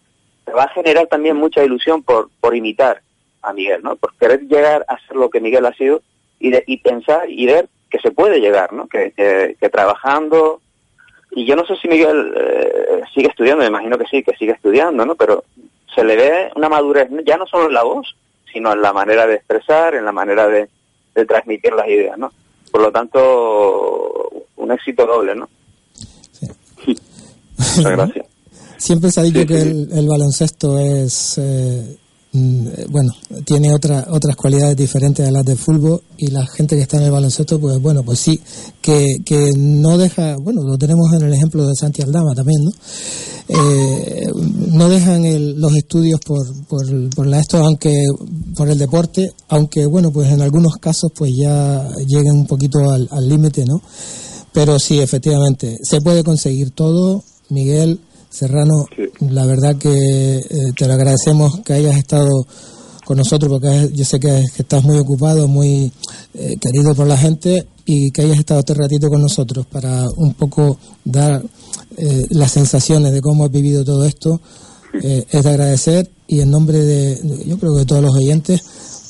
[0.45, 3.01] se va a generar también mucha ilusión por, por imitar
[3.41, 3.95] a Miguel, ¿no?
[3.95, 6.01] Por querer llegar a ser lo que Miguel ha sido
[6.39, 8.87] y, de, y pensar y ver que se puede llegar, ¿no?
[8.87, 9.13] Que,
[9.57, 10.61] que trabajando
[11.31, 14.53] y yo no sé si Miguel eh, sigue estudiando, me imagino que sí, que sigue
[14.53, 15.15] estudiando, ¿no?
[15.15, 15.43] Pero
[15.93, 18.15] se le ve una madurez, ya no solo en la voz,
[18.51, 20.69] sino en la manera de expresar, en la manera de,
[21.15, 22.31] de transmitir las ideas, ¿no?
[22.71, 25.49] Por lo tanto, un éxito doble, ¿no?
[27.57, 28.25] Muchas gracias.
[28.77, 29.69] Siempre se ha dicho Sí, que sí.
[29.69, 31.97] el, el baloncesto es, eh,
[32.89, 33.11] bueno,
[33.45, 37.03] tiene otra, otras cualidades diferentes a las del fútbol y la gente que está en
[37.03, 38.39] el baloncesto, pues bueno, pues sí,
[38.81, 42.71] que, que no deja, bueno, lo tenemos en el ejemplo de Santi Aldama también, ¿no?
[43.49, 44.27] Eh,
[44.71, 45.23] no dejan
[45.59, 47.93] los estudios por, por, la esto, aunque
[48.55, 53.29] por el deporte, aunque bueno, pues en algunos casos pues ya llegan un poquito al
[53.29, 53.81] límite, ¿no?
[54.57, 57.23] Pero sí, efectivamente, se puede conseguir todo.
[57.49, 59.03] Miguel Serrano, Sí.
[59.29, 59.89] la verdad que
[60.37, 60.43] eh,
[60.77, 62.29] te lo agradecemos que hayas estado
[63.05, 65.91] con nosotros, porque yo sé que, que estás muy ocupado, muy
[66.33, 70.33] eh, querido por la gente, y que hayas estado este ratito con nosotros para un
[70.33, 71.41] poco dar
[71.97, 74.41] eh, las sensaciones de cómo has vivido todo esto.
[75.01, 78.61] Eh, es de agradecer y en nombre de- yo creo que de todos los oyentes,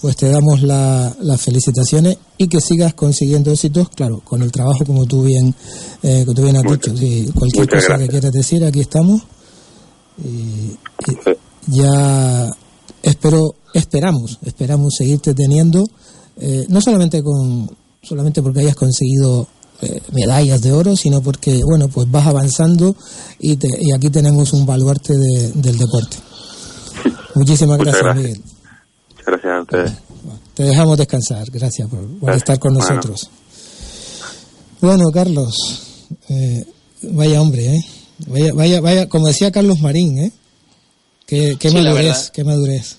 [0.01, 4.85] pues te damos la- las felicitaciones y que sigas consiguiendo éxitos, claro, con el trabajo
[4.85, 5.53] como tú bien,
[6.03, 7.33] eh, que tú bien has Muchas- dicho.
[7.33, 9.21] Cualquier cosa que quieras decir, aquí estamos.
[10.23, 10.77] Y,
[11.67, 12.49] ya
[13.03, 15.83] esperamos pero esperamos, esperamos seguirte teniendo,
[16.37, 17.69] eh, no solamente con
[18.01, 19.47] solamente porque hayas conseguido
[19.81, 22.95] eh, medallas de oro, sino porque, bueno, pues vas avanzando
[23.39, 26.17] y, te, y aquí tenemos un baluarte de, del deporte.
[27.35, 28.25] Muchísimas gracias, gracias.
[28.25, 28.41] Miguel.
[29.09, 29.51] Muchas gracias
[30.53, 31.45] Te dejamos descansar.
[31.51, 32.37] Gracias por, por Gracias.
[32.37, 33.29] estar con nosotros.
[34.81, 35.55] Bueno, Carlos,
[36.29, 36.65] eh,
[37.03, 37.79] vaya hombre, ¿eh?
[38.27, 40.31] Vaya, vaya, vaya, como decía Carlos Marín, ¿eh?
[41.25, 42.97] Qué, qué Sí, la madurez, qué madurez.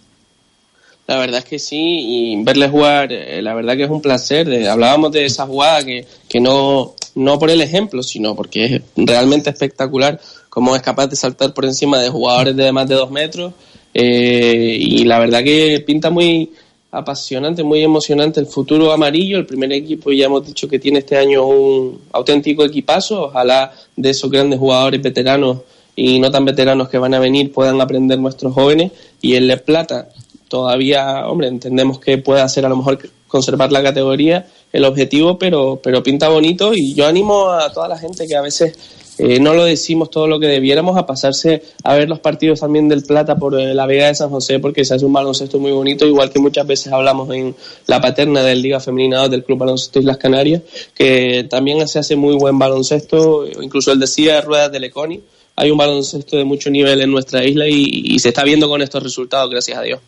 [1.07, 4.47] La verdad es que sí, y verle jugar, eh, la verdad que es un placer.
[4.49, 8.83] De- hablábamos de esa jugada que, que no, no por el ejemplo, sino porque es
[8.97, 13.11] realmente espectacular cómo es capaz de saltar por encima de jugadores de más de dos
[13.11, 13.55] metros.
[14.01, 16.53] Eh, y la verdad que pinta muy
[16.93, 19.39] apasionante, muy emocionante el futuro amarillo.
[19.39, 23.25] El primer equipo ya hemos dicho que tiene este año un auténtico equipazo.
[23.25, 25.59] Ojalá de esos grandes jugadores veteranos
[25.97, 28.93] y no tan veteranos que van a venir puedan aprender nuestros jóvenes.
[29.21, 30.11] Y el de Plata,
[30.47, 35.81] todavía, hombre, entendemos que puede hacer a lo mejor conservar la categoría, el objetivo, pero,
[35.83, 38.79] pero pinta bonito y yo animo a toda la gente que a veces
[39.19, 42.89] eh, no lo decimos todo lo que debiéramos a pasarse a ver los partidos también
[42.89, 45.73] del Plata por eh, la Vega de San José porque se hace un baloncesto muy
[45.73, 47.55] bonito, igual que muchas veces hablamos en
[47.87, 50.63] la paterna del Liga Femenina 2 del Club Baloncesto Islas Canarias,
[50.95, 55.21] que también se hace muy buen baloncesto, incluso el decía Ruedas de Leconi,
[55.57, 59.03] hay un baloncesto de mucho nivel en nuestra isla y se está viendo con estos
[59.03, 60.01] resultados, gracias a Dios.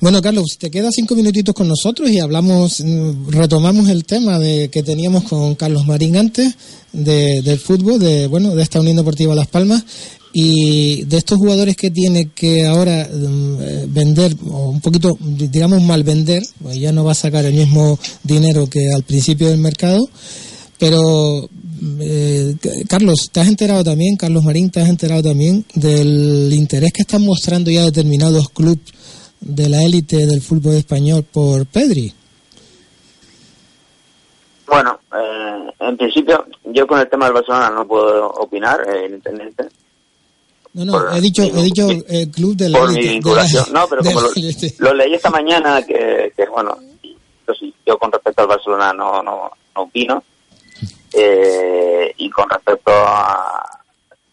[0.00, 4.70] Bueno, Carlos, te quedas cinco minutitos con nosotros y hablamos, mm, retomamos el tema de
[4.70, 6.54] que teníamos con Carlos Marín antes
[6.92, 9.82] de, del fútbol, de bueno, de esta Unión Deportiva Las Palmas
[10.32, 15.82] y de estos jugadores que tiene que ahora mm, eh, vender o un poquito, digamos
[15.82, 19.58] mal vender, pues ya no va a sacar el mismo dinero que al principio del
[19.58, 20.08] mercado,
[20.78, 21.50] pero
[21.98, 22.54] eh,
[22.88, 27.24] Carlos, ¿te has enterado también, Carlos Marín, te has enterado también del interés que están
[27.24, 28.78] mostrando ya determinados clubes
[29.40, 32.12] de la élite del fútbol español por Pedri?
[34.66, 39.64] Bueno, eh, en principio, yo con el tema del Barcelona no puedo opinar, eh, evidentemente.
[40.74, 43.06] No, no, Por he dicho, mi- he dicho el club de la por mi élite.
[43.06, 43.64] de la- vinculación.
[43.72, 44.32] No, pero como la lo,
[44.78, 46.76] lo leí esta mañana, que, que, bueno,
[47.86, 50.22] yo con respecto al Barcelona no, no, no opino.
[51.14, 53.77] Eh, y con respecto a,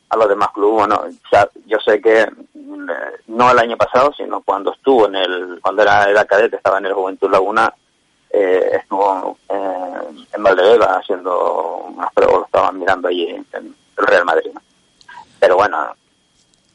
[0.09, 2.29] a los demás clubes, bueno, ya- yo sé que eh,
[3.27, 6.85] no el año pasado, sino cuando estuvo en el, cuando era, era cadete, estaba en
[6.87, 7.73] el Juventud Laguna,
[8.29, 14.05] eh, estuvo eh, en Valdebeba haciendo unas pruebas, lo estaban mirando allí en, en el
[14.07, 14.51] Real Madrid.
[14.53, 14.61] ¿no?
[15.39, 15.87] Pero bueno,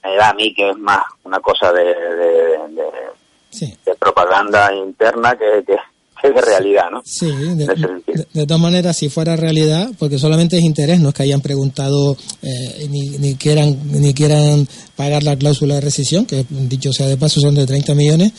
[0.03, 3.11] me da a mí que es más una cosa de, de, de-
[3.51, 3.77] Sí.
[3.85, 5.77] de propaganda interna que, que,
[6.23, 7.03] que de realidad, ¿no?
[7.05, 11.41] Sí, de, todas maneras, si fuera realidad, porque solamente es interés, no es que hayan
[11.41, 17.07] preguntado eh, ni, ni quieran ni quieran pagar la cláusula de rescisión, que dicho sea
[17.07, 18.33] de paso son de 30 millones,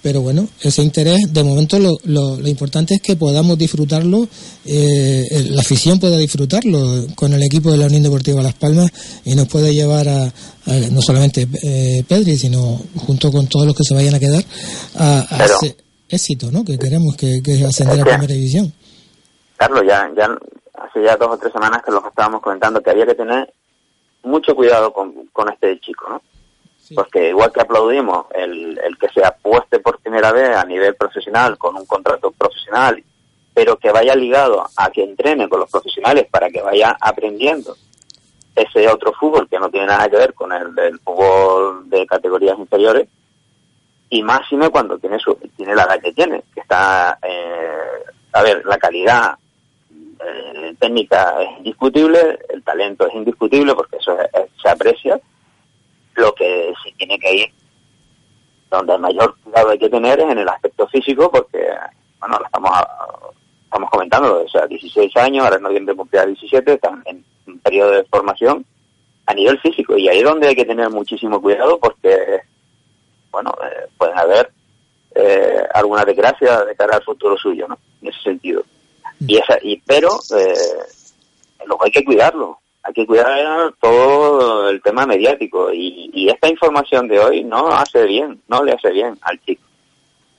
[0.00, 4.28] pero bueno, ese interés, de momento lo, lo, lo importante es que podamos disfrutarlo,
[4.64, 8.90] eh, la afición pueda disfrutarlo con el equipo de la Unión Deportiva Las Palmas
[9.24, 13.74] y nos puede llevar a, a- no solamente eh, Pedri, sino junto con todos los
[13.74, 14.44] que se vayan a quedar,
[14.94, 15.76] a, a Pero- ese
[16.08, 16.64] éxito, ¿no?
[16.64, 18.72] Que queremos que, que ascender a primera división.
[19.56, 20.36] Carlos, ya, ya
[20.74, 23.52] hace ya dos o tres semanas que lo estábamos comentando, que había que tener
[24.22, 26.22] mucho cuidado con, con este chico, ¿no?
[26.82, 26.94] Sí.
[26.94, 31.58] Porque igual que aplaudimos el, el que se apueste por primera vez a nivel profesional,
[31.58, 33.02] con un contrato profesional,
[33.52, 37.76] pero que vaya ligado a que entrene con los profesionales para que vaya aprendiendo
[38.54, 42.58] ese otro fútbol que no tiene nada que ver con el del fútbol de categorías
[42.58, 43.08] inferiores,
[44.10, 48.64] y máxime cuando tiene su, tiene la edad que tiene, que está, eh, a ver,
[48.64, 49.36] la calidad
[49.90, 55.20] eh, técnica es indiscutible, el talento es indiscutible porque eso es- se aprecia,
[56.16, 57.52] lo que sí tiene que ir
[58.70, 61.66] donde el mayor cuidado hay que tener es en el aspecto físico porque,
[62.20, 62.70] bueno, lo estamos,
[63.64, 67.92] estamos comentando, o sea, 16 años, ahora en noviembre cumplirá 17, están en un periodo
[67.92, 68.66] de formación
[69.26, 72.40] a nivel físico y ahí es donde hay que tener muchísimo cuidado porque,
[73.30, 74.50] bueno, eh, pueden haber
[75.14, 77.78] eh, alguna desgracia de cara al futuro suyo, ¿no?
[78.02, 78.62] En ese sentido.
[79.20, 80.54] Y esa, y pero eh,
[81.66, 87.18] luego hay que cuidarlo, hay que cuidar todo el tema mediático y, esta información de
[87.18, 89.62] hoy no hace bien, no le hace bien al chico.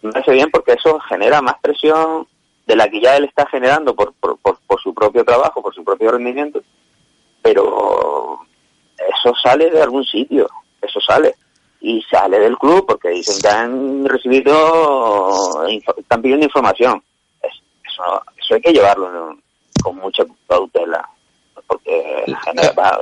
[0.03, 2.27] No hace bien porque eso genera más presión
[2.67, 5.83] de la que ya él está generando por, por, por su propio trabajo, por su
[5.83, 6.61] propio rendimiento,
[7.41, 8.39] pero
[9.07, 10.49] eso sale de algún sitio,
[10.81, 11.35] eso sale.
[11.81, 15.65] Y sale del club porque dicen que han recibido,
[15.97, 17.01] están pidiendo información.
[17.41, 19.37] Es- Eso, eso hay que llevarlo
[19.81, 21.07] con mucha cautela,
[21.67, 22.99] porque genera, va-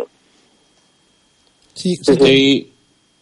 [1.74, 2.74] Sí, sí, Estoy,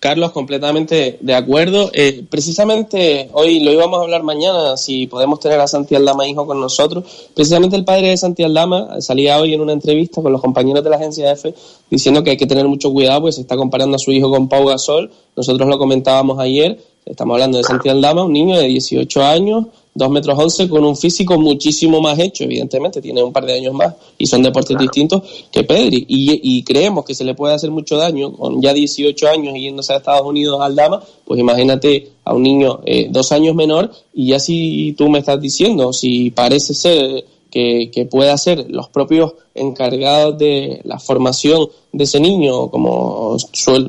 [0.05, 1.89] Carlos, completamente de acuerdo.
[1.91, 6.45] Eh, precisamente hoy lo íbamos a hablar mañana, si podemos tener a Santi Aldama hijo
[6.45, 7.31] con nosotros.
[7.33, 10.91] Precisamente el padre de Santi Aldama salía hoy en una entrevista con los compañeros de
[10.91, 11.55] la agencia EFE
[11.89, 14.47] diciendo que hay que tener mucho cuidado, pues se está comparando a su hijo con
[14.47, 15.09] Pau Gasol.
[15.35, 16.77] Nosotros lo comentábamos ayer.
[17.05, 20.97] Estamos hablando de Santi Aldama, un niño de 18 años, 2 metros 11 con un
[20.97, 25.21] físico muchísimo más hecho, evidentemente, tiene un par de años más y son deportes distintos
[25.51, 26.03] que Pedri.
[26.07, 29.97] Y, creemos que se le puede hacer mucho daño con ya 18 años yéndose a
[29.97, 34.39] Estados Unidos al Dama, pues imagínate a un niño eh, dos años menor y ya
[34.39, 40.39] si tú me estás diciendo, si parece ser que, que pueda ser los propios encargados
[40.39, 43.37] de la formación de ese niño, como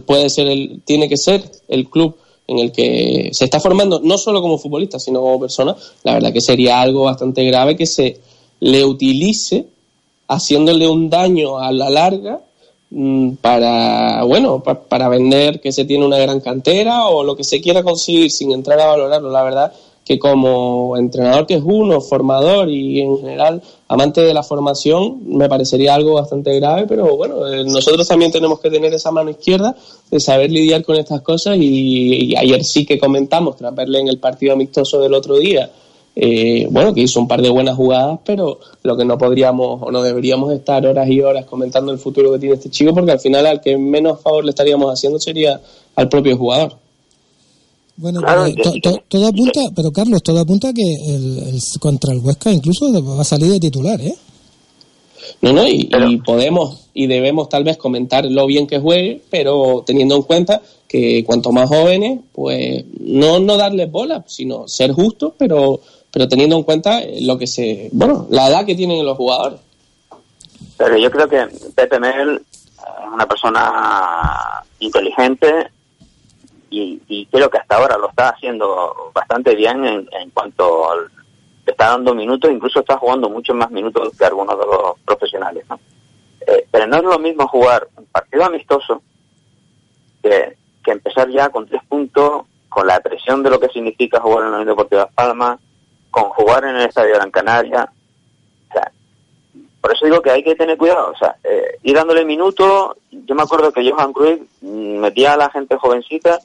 [0.04, 2.14] puede ser el, tiene que ser el club
[2.48, 6.32] en el que se está formando no solo como futbolista, sino como persona, la verdad
[6.32, 8.20] que sería algo bastante grave que se
[8.60, 9.66] le utilice
[10.28, 12.40] haciéndole un daño a la larga
[12.90, 17.60] mm, para, bueno, para vender que se tiene una gran cantera o lo que se
[17.60, 19.30] quiera conseguir sin entrar a valorarlo.
[19.30, 19.72] La verdad
[20.06, 25.48] que como entrenador que es uno, formador y en general amante de la formación, me
[25.48, 29.74] parecería algo bastante grave, pero bueno, eh, nosotros también tenemos que tener esa mano izquierda
[30.08, 34.18] de saber lidiar con estas cosas y, ayer sí que comentamos, tras verle en el
[34.18, 35.70] partido amistoso del otro día,
[36.14, 39.90] eh, bueno, que hizo un par de buenas jugadas, pero lo que no podríamos o
[39.90, 43.20] no deberíamos estar horas y horas comentando el futuro que tiene este chico, porque al
[43.20, 45.60] final al que menos favor le estaríamos haciendo sería
[45.96, 46.85] al propio jugador.
[47.96, 48.20] Bueno,
[49.08, 53.50] todo apunta, pero Carlos, todo apunta que el, contra el Huesca incluso va a salir
[53.50, 54.14] de titular, ¿eh?
[55.40, 55.88] No, no, y,
[56.24, 61.24] podemos y debemos tal vez comentar lo bien que juegue, pero teniendo en cuenta que
[61.24, 65.80] cuanto más jóvenes, pues no, no darles bola, sino ser justos, pero,
[66.10, 69.60] pero teniendo en cuenta lo que se, bueno, la edad que tienen los jugadores.
[70.76, 75.68] Pero yo creo que Pepe Mel es una persona inteligente,
[76.70, 80.88] y, creo que hasta ahora lo está haciendo bastante bien en, cuanto
[81.64, 85.64] le está dando minutos, incluso está jugando muchos más minutos que algunos de los profesionales.
[85.68, 85.78] ¿no?
[86.46, 89.02] Eh, pero no es lo mismo jugar un partido amistoso
[90.22, 94.50] que, empezar ya con tres puntos, con la presión de lo que significa jugar en
[94.52, 95.58] la Unión Deportiva Las Palmas,
[96.12, 97.90] con jugar en el Estadio Gran Canaria.
[98.68, 98.92] O sea,
[99.80, 102.96] por eso digo que hay que tener cuidado, o sea, eh, ir dándole minutos.
[103.10, 106.38] Yo me acuerdo que Johan Cruyff metía a la gente jovencita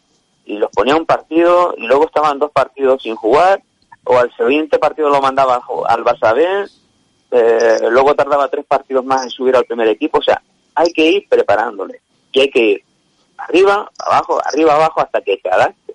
[0.46, 3.62] y los ponía un partido y luego estaban dos partidos sin jugar
[4.04, 6.66] o al siguiente partido lo mandaba al Barça B,
[7.32, 10.42] eh, luego tardaba tres partidos más en subir al primer equipo, o sea,
[10.76, 12.02] hay que ir preparándole
[12.32, 12.84] y hay que ir
[13.38, 15.94] arriba, abajo, arriba, abajo hasta que te adapte.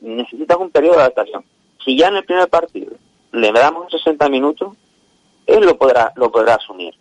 [0.00, 1.44] necesitas un periodo de adaptación.
[1.84, 2.92] Si ya en el primer partido
[3.32, 4.74] le damos 60 minutos,
[5.46, 6.94] él lo podrá, lo podrá asumir.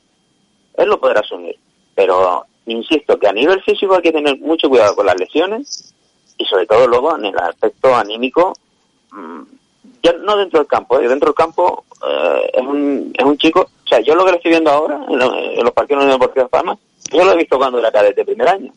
[0.75, 1.57] Él lo podrá asumir.
[1.95, 5.93] Pero insisto que a nivel físico hay que tener mucho cuidado con las lesiones
[6.37, 8.53] y sobre todo luego en el aspecto anímico,
[9.11, 9.41] mm,
[10.01, 11.07] ya no dentro del campo, ¿eh?
[11.07, 14.37] dentro del campo eh, es, un, es un chico, o sea, yo lo que lo
[14.37, 16.77] estoy viendo ahora en, los partidos de Deportivo de Palma,
[17.11, 18.73] yo lo he visto cuando era cadete primer año,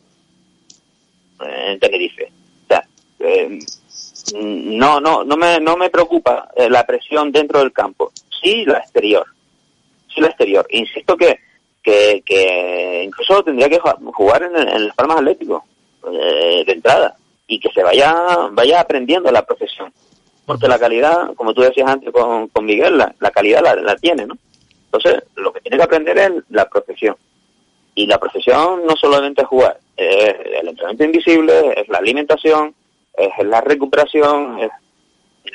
[1.41, 2.31] eh, en Tenerife.
[2.63, 2.87] O sea,
[4.35, 9.25] no, no, no me, no me preocupa la presión dentro del campo, sí la exterior,
[10.13, 10.67] sí la exterior.
[10.69, 11.39] Insisto que,
[11.81, 15.65] que, que incluso tendría que jugar en, en el Palmas Atlético
[16.03, 17.15] de entrada
[17.47, 18.13] y que se vaya,
[18.51, 19.91] vaya aprendiendo la profesión.
[20.45, 24.25] Porque la calidad, como tú decías antes con, con Miguel, la, la calidad la, tiene,
[24.25, 24.37] ¿no?
[24.85, 27.15] Entonces, lo que tiene que aprender es la profesión.
[27.95, 32.73] Y la profesión no solamente es jugar, es el entrenamiento invisible, es la alimentación,
[33.17, 34.71] es la recuperación, es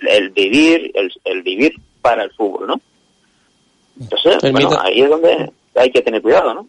[0.09, 2.81] el, vivir, el, el, vivir para el fútbol, ¿no?
[3.98, 6.66] Entonces, bueno, ahí es donde hay que tener cuidado, ¿no?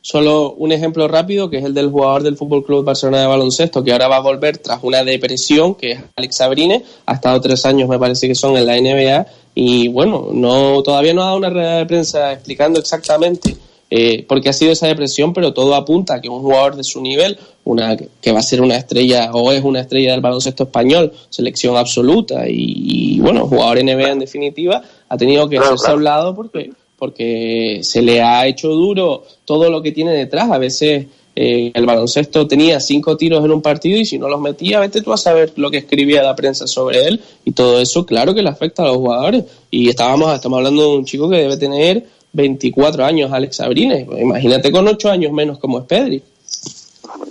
[0.00, 3.82] Solo un ejemplo rápido, que es el del jugador del Fútbol Club Barcelona de baloncesto,
[3.82, 7.66] que ahora va a volver tras una depresión, que es Alex Sabrine, ha estado tres
[7.66, 11.38] años, me parece que son en la NBA, y bueno, no todavía no ha dado
[11.38, 13.56] una rueda de prensa explicando exactamente
[13.88, 16.82] eh, por qué ha sido esa depresión, pero todo apunta a que un jugador de
[16.82, 20.64] su nivel, una que va a ser una estrella o es una estrella del baloncesto
[20.64, 26.04] español, selección absoluta y, bueno, jugador NBA en definitiva, ha tenido que hacerse a un
[26.04, 30.50] lado porque porque se le ha hecho duro todo lo que tiene detrás.
[30.50, 31.06] A veces
[31.38, 35.02] eh, el baloncesto tenía cinco tiros en un partido y si no los metía, vete
[35.02, 38.42] tú a saber lo que escribía la prensa sobre él y todo eso, claro que
[38.42, 39.44] le afecta a los jugadores.
[39.70, 44.06] Y estábamos, estamos hablando de un chico que debe tener 24 años, Alex Abrines.
[44.18, 46.22] Imagínate con 8 años menos como es Pedri.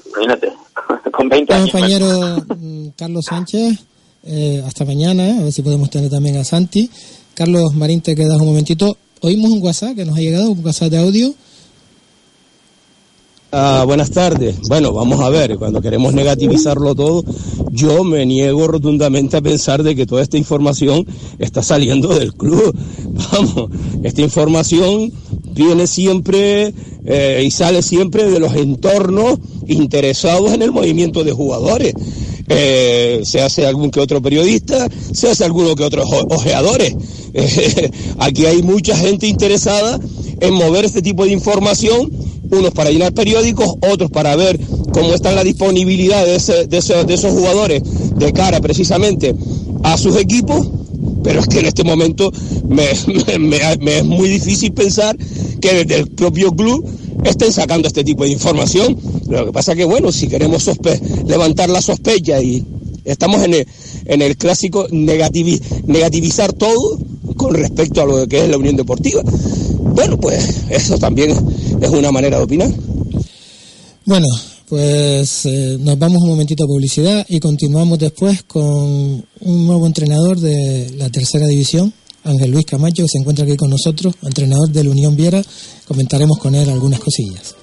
[0.10, 0.52] Imagínate,
[1.12, 1.72] con 20 años.
[1.72, 3.80] compañero mm, Carlos Sánchez,
[4.24, 6.90] eh, hasta mañana, a ver si podemos tener también a Santi.
[7.34, 10.92] Carlos Marín, te quedas un momentito oímos un WhatsApp que nos ha llegado, un WhatsApp
[10.92, 11.34] de audio.
[13.52, 14.58] Ah, buenas tardes.
[14.68, 17.24] Bueno, vamos a ver, cuando queremos negativizarlo todo,
[17.72, 21.08] yo me niego rotundamente a pensar de que toda esta información
[21.40, 22.76] está saliendo del club.
[23.32, 23.72] Vamos,
[24.04, 25.12] esta información
[25.54, 26.74] viene siempre
[27.06, 31.94] eh, y sale siempre de los entornos interesados en el movimiento de jugadores.
[32.48, 36.96] Eh, se hace algún que otro periodista, se hace alguno que otros ojeadores.
[38.20, 40.00] aquí hay mucha gente interesada
[40.40, 42.12] en mover este tipo de información,
[42.52, 44.60] unos para llenar periódicos, otros para ver
[44.94, 47.82] cómo está la disponibilidad de, de, esos jugadores
[48.16, 49.36] de cara precisamente
[49.84, 50.68] a sus equipos,
[51.24, 52.32] pero es que en este momento
[52.68, 52.88] me,
[53.40, 55.18] me, es muy difícil pensar
[55.60, 56.86] que desde el propio club
[57.24, 58.98] estén sacando este tipo de información.
[59.28, 60.70] Lo que pasa que, bueno, si queremos
[61.26, 62.66] levantar la sospecha y
[63.04, 63.68] estamos en el,
[64.06, 67.00] en el clásico negativizar todo
[67.38, 69.22] con respecto a lo que es la Unión Deportiva.
[69.80, 71.32] Bueno, pues eso también
[71.82, 72.72] es una manera de opinar.
[74.06, 74.28] Bueno,
[74.68, 80.40] pues eh, nos vamos un momentito a publicidad y continuamos después con un nuevo entrenador
[80.40, 81.94] de la tercera división,
[82.26, 85.42] Ángel Luis Camacho, se encuentra aquí con nosotros, entrenador de la Unión Viera.
[85.88, 87.56] Comentaremos con él algunas cosillas.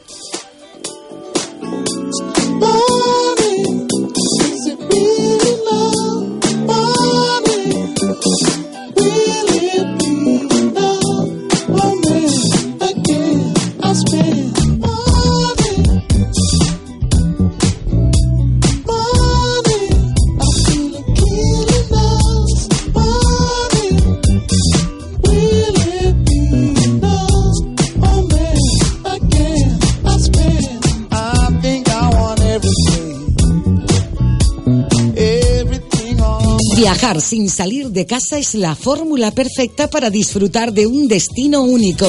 [37.03, 42.07] Sin salir de casa es la fórmula perfecta para disfrutar de un destino único.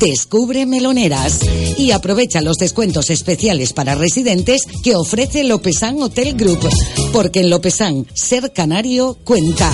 [0.00, 1.40] Descubre Meloneras
[1.76, 6.66] y aprovecha los descuentos especiales para residentes que ofrece Lopesan Hotel Group,
[7.12, 9.70] porque en Lopesan ser canario cuenta.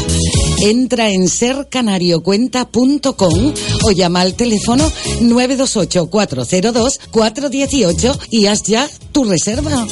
[0.60, 4.90] Entra en sercanariocuenta.com o llama al teléfono
[5.20, 9.86] 928 402 418 y haz ya tu reserva.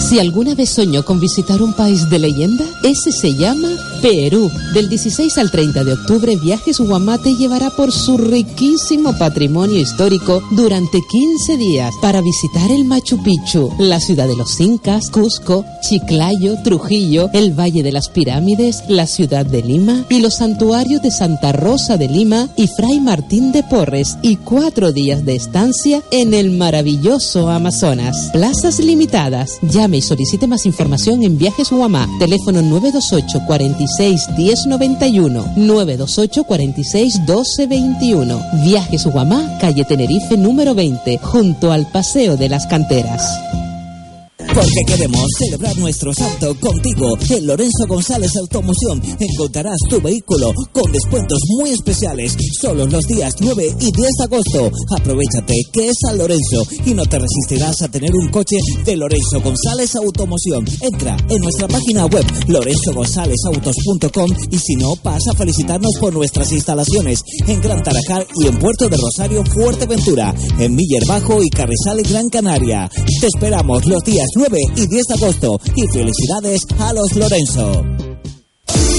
[0.00, 3.68] Si alguna vez soñó con visitar un país de leyenda, ese se llama
[4.00, 4.50] Perú.
[4.74, 10.42] Del 16 al 30 de octubre, Viajes Guamá te llevará por su riquísimo patrimonio histórico
[10.52, 16.62] durante 15 días para visitar el Machu Picchu, la ciudad de los Incas, Cusco, Chiclayo,
[16.62, 21.52] Trujillo, el Valle de las Pirámides, la ciudad de Lima y los santuarios de Santa
[21.52, 26.50] Rosa de Lima y Fray Martín de Porres y cuatro días de estancia en el
[26.50, 28.30] maravilloso Amazonas.
[28.32, 29.58] Plazas limitadas.
[29.62, 32.08] Llame y solicite más información en Viajes Guamá.
[32.18, 33.46] Teléfono 928
[33.86, 38.40] 46 1091 928 46 1221.
[38.64, 43.65] Viajes Guamá, calle Tenerife número 20, junto al Paseo de las Canteras.
[44.56, 47.18] Porque queremos celebrar nuestro santo contigo.
[47.28, 53.76] En Lorenzo González Automoción encontrarás tu vehículo con descuentos muy especiales solo los días 9
[53.78, 54.72] y 10 de agosto.
[54.98, 59.42] Aprovechate que es San Lorenzo y no te resistirás a tener un coche de Lorenzo
[59.44, 60.64] González Automoción.
[60.80, 67.20] Entra en nuestra página web lorenzogonzalezautos.com y si no, pasa a felicitarnos por nuestras instalaciones
[67.46, 72.30] en Gran Tarajal y en Puerto de Rosario, Fuerteventura, en Miller Bajo y Carrizal Gran
[72.30, 72.90] Canaria.
[73.20, 74.45] Te esperamos los días 9
[74.76, 78.05] y 10 de agosto y felicidades a los Lorenzo.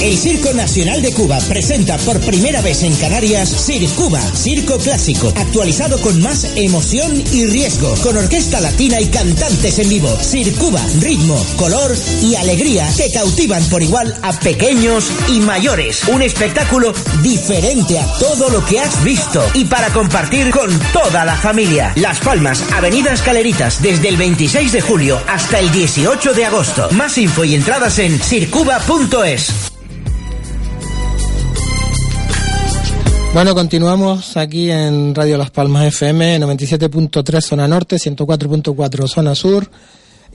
[0.01, 5.99] El Circo Nacional de Cuba presenta por primera vez en Canarias Cuba, circo clásico, actualizado
[6.01, 10.15] con más emoción y riesgo, con orquesta latina y cantantes en vivo.
[10.59, 16.03] Cuba, ritmo, color y alegría que cautivan por igual a pequeños y mayores.
[16.07, 21.35] Un espectáculo diferente a todo lo que has visto y para compartir con toda la
[21.35, 21.93] familia.
[21.95, 26.87] Las Palmas, Avenida Escaleritas, desde el 26 de julio hasta el 18 de agosto.
[26.91, 29.71] Más info y entradas en circuba.es.
[33.37, 39.69] Bueno, continuamos aquí en Radio Las Palmas FM 97.3 zona norte, 104.4 zona sur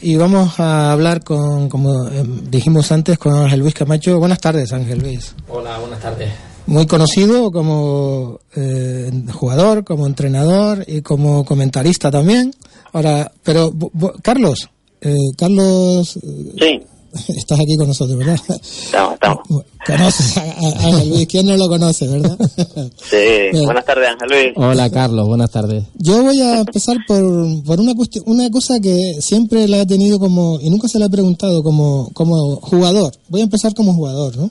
[0.00, 4.20] y vamos a hablar con, como eh, dijimos antes, con Ángel Luis Camacho.
[4.20, 5.34] Buenas tardes, Ángel Luis.
[5.48, 6.30] Hola, buenas tardes.
[6.66, 12.54] Muy conocido como eh, jugador, como entrenador y como comentarista también.
[12.92, 13.74] Ahora, pero
[14.22, 16.20] Carlos, eh, Carlos.
[16.56, 16.82] Sí.
[17.28, 18.40] Estás aquí con nosotros, ¿verdad?
[18.48, 19.42] Estamos, estamos.
[19.86, 22.38] Conoces a, Ángel Luis, ¿quién no lo conoce, verdad?
[23.10, 24.52] Sí, buenas tardes Ángel Luis.
[24.56, 25.84] Hola Carlos, buenas tardes.
[25.98, 30.18] Yo voy a empezar por, por una cuestión, una cosa que siempre la he tenido
[30.18, 33.12] como, y nunca se la he preguntado como, como jugador.
[33.28, 34.50] Voy a empezar como jugador, ¿no?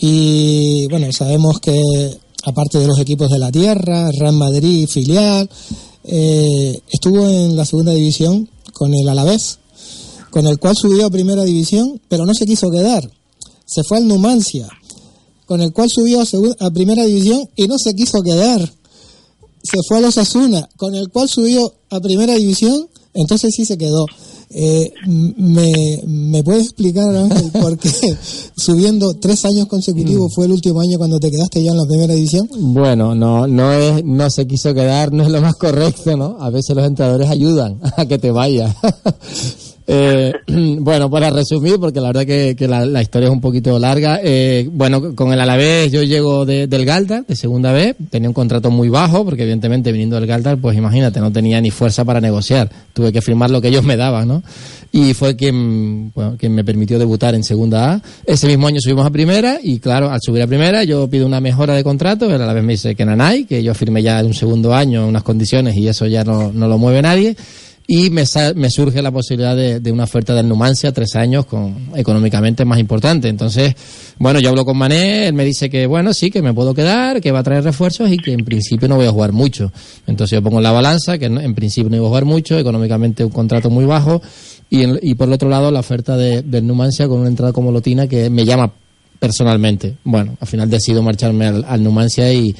[0.00, 1.80] Y bueno, sabemos que
[2.44, 5.48] aparte de los equipos de la tierra, Real Madrid, filial,
[6.04, 9.59] eh, estuvo en la segunda división con el Alavés,
[10.30, 13.10] con el cual subió a primera división, pero no se quiso quedar.
[13.66, 14.68] Se fue al Numancia,
[15.46, 18.60] con el cual subió a, a primera división y no se quiso quedar.
[19.62, 23.76] Se fue a los Asuna, con el cual subió a primera división, entonces sí se
[23.76, 24.06] quedó.
[24.52, 27.90] Eh, me, ¿Me puedes explicar, Ángel, por qué
[28.56, 32.14] subiendo tres años consecutivos fue el último año cuando te quedaste ya en la primera
[32.14, 32.48] división?
[32.58, 36.36] Bueno, no, no es, no se quiso quedar, no es lo más correcto, ¿no?
[36.40, 38.74] A veces los entrenadores ayudan a que te vayas.
[39.92, 40.32] Eh,
[40.78, 45.16] bueno, para resumir, porque la verdad que, la, historia es un poquito larga, eh, bueno,
[45.16, 49.24] con el Alavés yo llego del Galdar, de segunda vez, tenía un contrato muy bajo,
[49.24, 53.20] porque evidentemente viniendo del Galdar, pues imagínate, no tenía ni fuerza para negociar, tuve que
[53.20, 54.44] firmar lo que ellos me daban, ¿no?
[54.92, 58.02] Y fue quien, bueno, quien me permitió debutar en segunda A.
[58.24, 61.40] Ese mismo año subimos a primera, y claro, al subir a primera yo pido una
[61.40, 64.20] mejora de contrato, pero a la vez me dice que nanay, que yo firmé ya
[64.20, 67.36] en un segundo año unas condiciones y eso ya no lo mueve nadie
[67.92, 68.22] y me,
[68.54, 73.26] me surge la posibilidad de, una oferta del Numancia, tres años, con económicamente más importante.
[73.26, 73.74] Entonces,
[74.16, 77.20] bueno, yo hablo con Mané, él me dice que, bueno, sí, que me puedo quedar,
[77.20, 79.72] que va a traer refuerzos y que en principio no voy a jugar mucho.
[80.06, 83.24] Entonces yo pongo en la balanza que en principio no iba a jugar mucho, económicamente
[83.24, 84.22] un contrato muy bajo,
[84.70, 87.72] y, y por el otro lado la oferta de, del Numancia con una entrada como
[87.72, 88.70] Lotina que me llama
[89.18, 89.96] personalmente.
[90.04, 92.54] Bueno, al final decido marcharme al, Numancia y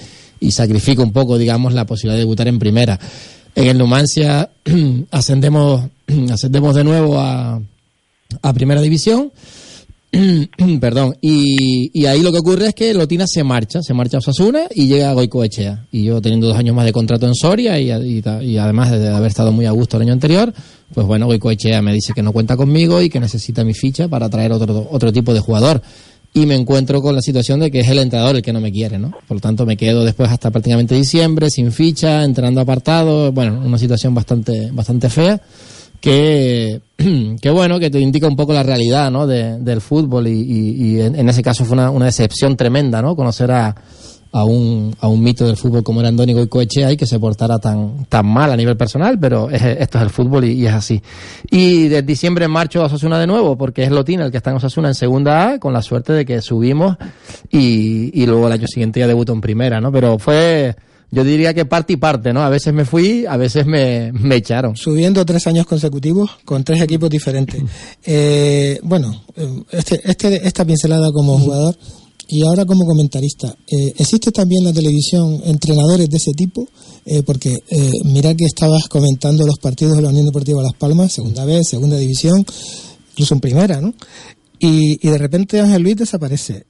[0.50, 2.98] sacrifico un poco, digamos, la posibilidad de debutar en primera.
[3.55, 4.51] En el Numancia
[5.11, 5.88] ascendemos,
[6.30, 7.61] ascendemos de nuevo a,
[8.42, 9.32] a Primera División.
[10.80, 14.18] Perdón, y, y, ahí lo que ocurre es que Lotina se marcha, se marcha a
[14.18, 15.86] Osasuna y llega a Goicoechea.
[15.92, 19.28] Y yo teniendo dos años más de contrato en Soria y, y, además de haber
[19.28, 20.53] estado muy a gusto el año anterior,
[20.92, 24.28] pues bueno, Goicoechea me dice que no cuenta conmigo y que necesita mi ficha para
[24.28, 25.80] traer otro, otro tipo de jugador
[26.32, 28.70] y me encuentro con la situación de que es el entrenador el que no me
[28.70, 29.10] quiere, ¿no?
[29.26, 33.78] Por lo tanto, me quedo después hasta prácticamente diciembre, sin ficha, entrenando apartado, bueno, una
[33.78, 35.40] situación bastante, bastante fea,
[36.00, 36.80] que,
[37.40, 39.26] que bueno, que te indica un poco la realidad, ¿no?
[39.26, 43.16] De, del fútbol y, y, en, ese caso fue una, una decepción tremenda, ¿no?
[43.16, 43.74] Conocer a,
[44.32, 47.18] a un, a un mito del fútbol como era Andónico y Coechea y que se
[47.18, 51.02] portara tan, tan mal a nivel personal, pero esto es el fútbol y, es así.
[51.50, 54.50] Y de diciembre en marcho a Osasuna de nuevo, porque es Lotina el que está
[54.50, 56.96] en Osasuna en segunda A, con la suerte de que subimos
[57.50, 59.90] y, y luego el año siguiente ya debutó en primera, ¿no?
[59.90, 60.76] Pero fue,
[61.10, 62.42] yo diría que parte y parte, ¿no?
[62.42, 64.76] A veces me fui, a veces me, me echaron.
[64.76, 67.62] Subiendo tres años consecutivos con tres equipos diferentes.
[68.12, 69.24] Eh, bueno,
[69.70, 71.76] este, este, esta pincelada como jugador
[72.32, 76.68] y ahora como comentarista, eh, ¿existe también en la televisión entrenadores de ese tipo?
[77.04, 81.12] Eh, porque eh, mira que estabas comentando los partidos de la Unión Deportiva Las Palmas,
[81.12, 82.46] segunda vez, segunda división,
[83.12, 83.92] incluso en primera, ¿no?
[84.60, 86.66] Y, y de repente Ángel Luis desaparece.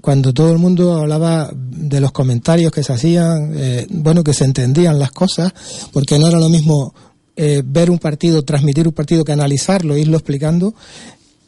[0.00, 3.54] Cuando todo el mundo hablaba de los comentarios que se hacían,
[3.90, 5.52] bueno, que se entendían las cosas,
[5.92, 6.94] porque no era lo mismo
[7.36, 10.74] ver un partido, transmitir un partido que analizarlo, irlo explicando.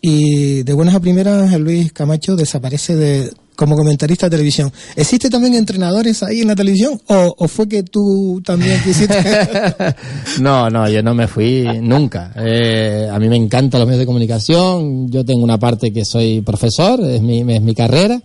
[0.03, 4.73] Y de buenas a primeras, Ángel Luis Camacho desaparece de, como comentarista de televisión.
[4.95, 9.17] ¿Existe también entrenadores ahí en la televisión o, fue que tú también quisiste?
[10.41, 12.33] no, no, yo no me fui nunca.
[12.37, 15.11] Eh, a mí me encantan los medios de comunicación.
[15.11, 18.23] Yo tengo una parte que soy profesor, es mi, es mi carrera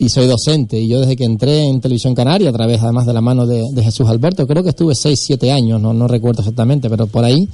[0.00, 0.80] y soy docente.
[0.80, 3.62] Y yo desde que entré en Televisión Canaria, a través además de la mano de,
[3.82, 7.46] Jesús Alberto, creo que estuve 6, 7 años, no, no recuerdo exactamente, pero por ahí,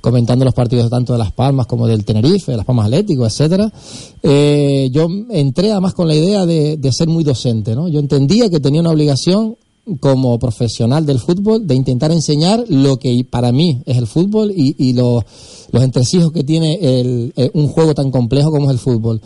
[0.00, 3.70] comentando los partidos tanto de Las Palmas como del Tenerife, de Las Palmas Atlético, etcétera,
[4.22, 7.86] eh, yo entré además con la idea de, de ser muy docente, ¿no?
[7.86, 9.56] Yo entendía que tenía una obligación
[9.98, 14.74] como profesional del fútbol de intentar enseñar lo que para mí es el fútbol y,
[14.78, 15.22] y los,
[15.70, 19.20] los entresijos que tiene el, eh, un juego tan complejo como es el fútbol.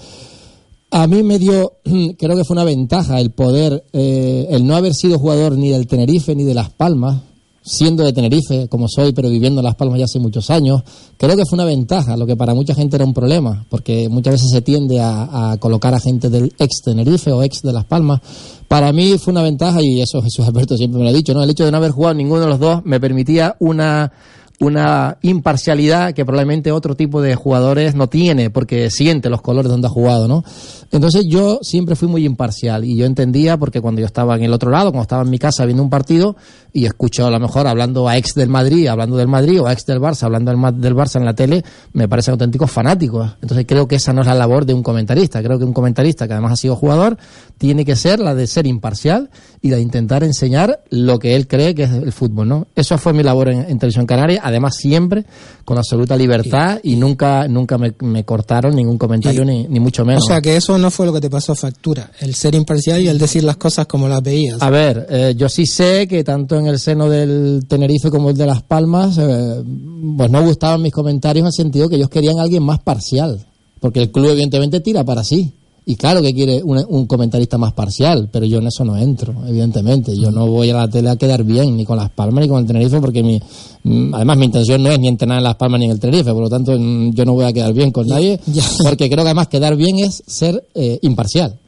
[0.97, 1.73] A mí me dio,
[2.17, 5.89] creo que fue una ventaja el poder, eh, el no haber sido jugador ni del
[5.89, 7.21] Tenerife ni de Las Palmas,
[7.63, 10.85] siendo de Tenerife como soy, pero viviendo en Las Palmas ya hace muchos años,
[11.17, 14.35] creo que fue una ventaja, lo que para mucha gente era un problema, porque muchas
[14.35, 18.21] veces se tiende a, colocar a gente del ex Tenerife o ex de Las Palmas.
[18.69, 21.43] Para mí fue una ventaja, y eso Jesús Alberto siempre me lo ha dicho, ¿no?
[21.43, 24.13] El hecho de no haber jugado ninguno de los dos me permitía una
[24.61, 29.89] una imparcialidad que probablemente otro tipo de jugadores no tiene porque siente los colores donde
[29.89, 30.45] ha jugado, ¿no?
[30.93, 34.53] Entonces yo siempre fui muy imparcial y yo entendía porque cuando yo estaba en el
[34.53, 36.37] otro lado, cuando estaba en mi casa viendo un partido
[36.73, 39.73] y escucho a lo mejor hablando a ex del Madrid, hablando del Madrid o a
[39.73, 43.33] ex del Barça, hablando del Barça en la tele, me parecen auténticos fanáticos.
[43.43, 45.43] Entonces creo que esa no es la labor de un comentarista.
[45.43, 47.19] Creo que un comentarista que además ha sido jugador
[47.59, 49.31] tiene que ser la de ser imparcial
[49.63, 52.67] y de intentar enseñar lo que él cree que es el fútbol, ¿no?
[52.77, 55.25] Eso fue mi labor en, en Televisión Canaria además siempre
[55.65, 60.23] con absoluta libertad y nunca nunca me, me cortaron ningún comentario ni, ni mucho menos.
[60.25, 63.09] O sea que eso no fue lo que te pasó factura, el ser imparcial y
[63.09, 64.61] el decir las cosas como las veías.
[64.61, 68.37] A ver, eh, yo sí sé que tanto en el seno del Tenerife como el
[68.37, 69.63] de Las Palmas, eh,
[70.17, 73.47] pues no gustaban mis comentarios en el sentido que ellos querían a alguien más parcial,
[73.81, 75.55] porque el club evidentemente tira para sí.
[75.87, 79.35] Y claro que quiere un, un comentarista más parcial, pero yo en eso no entro,
[79.47, 80.17] evidentemente.
[80.17, 82.61] Yo no voy a la tele a quedar bien, ni con Las Palmas ni con
[82.61, 83.39] el Tenerife, porque mi,
[83.83, 86.33] mm, además mi intención no es ni entrenar en Las Palmas ni en el Tenerife,
[86.33, 88.41] por lo tanto mm, yo no voy a quedar bien con nadie,
[88.83, 91.59] porque creo que además quedar bien es ser eh, imparcial.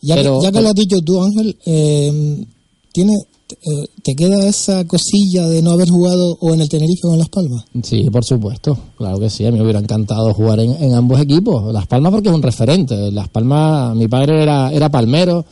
[0.00, 2.44] Ya, Pero- que, ya que lo has dicho tú, Ángel, eh,
[2.92, 3.12] ¿tiene,
[3.50, 7.18] eh, ¿te queda esa cosilla de no haber jugado o en el Tenerife o en
[7.18, 7.64] Las Palmas?
[7.82, 11.20] Sí, por supuesto, claro que sí, a mí me hubiera encantado jugar en, en ambos
[11.20, 11.72] equipos.
[11.72, 15.44] Las Palmas porque es un referente, Las Palmas, mi padre era, era palmero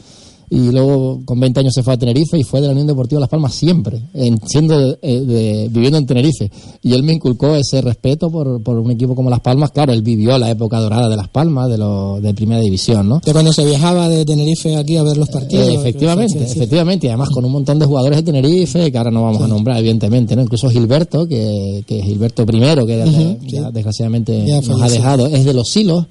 [0.54, 3.18] y luego con 20 años se fue a Tenerife y fue de la Unión Deportiva
[3.20, 6.50] Las Palmas siempre, en- siendo eh, de- viviendo en Tenerife.
[6.82, 9.70] Y él me inculcó ese respeto por, por un equipo como Las Palmas.
[9.70, 13.20] Claro, él vivió la época dorada de Las Palmas, de, lo, de Primera División, ¿no?
[13.24, 15.68] De cuando se viajaba de Tenerife aquí a ver los partidos.
[15.68, 16.58] Eh, efectivamente, Sí, sí.
[16.58, 19.48] efectivamente, y además con un montón de jugadores de Tenerife, que ahora no vamos a
[19.48, 20.42] nombrar, evidentemente, ¿no?
[20.42, 22.46] Incluso Gilberto, que, que Gilberto I,
[22.86, 26.04] que Ujú, ya, desgraciadamente Ya nos ha dejado, es de Los Silos,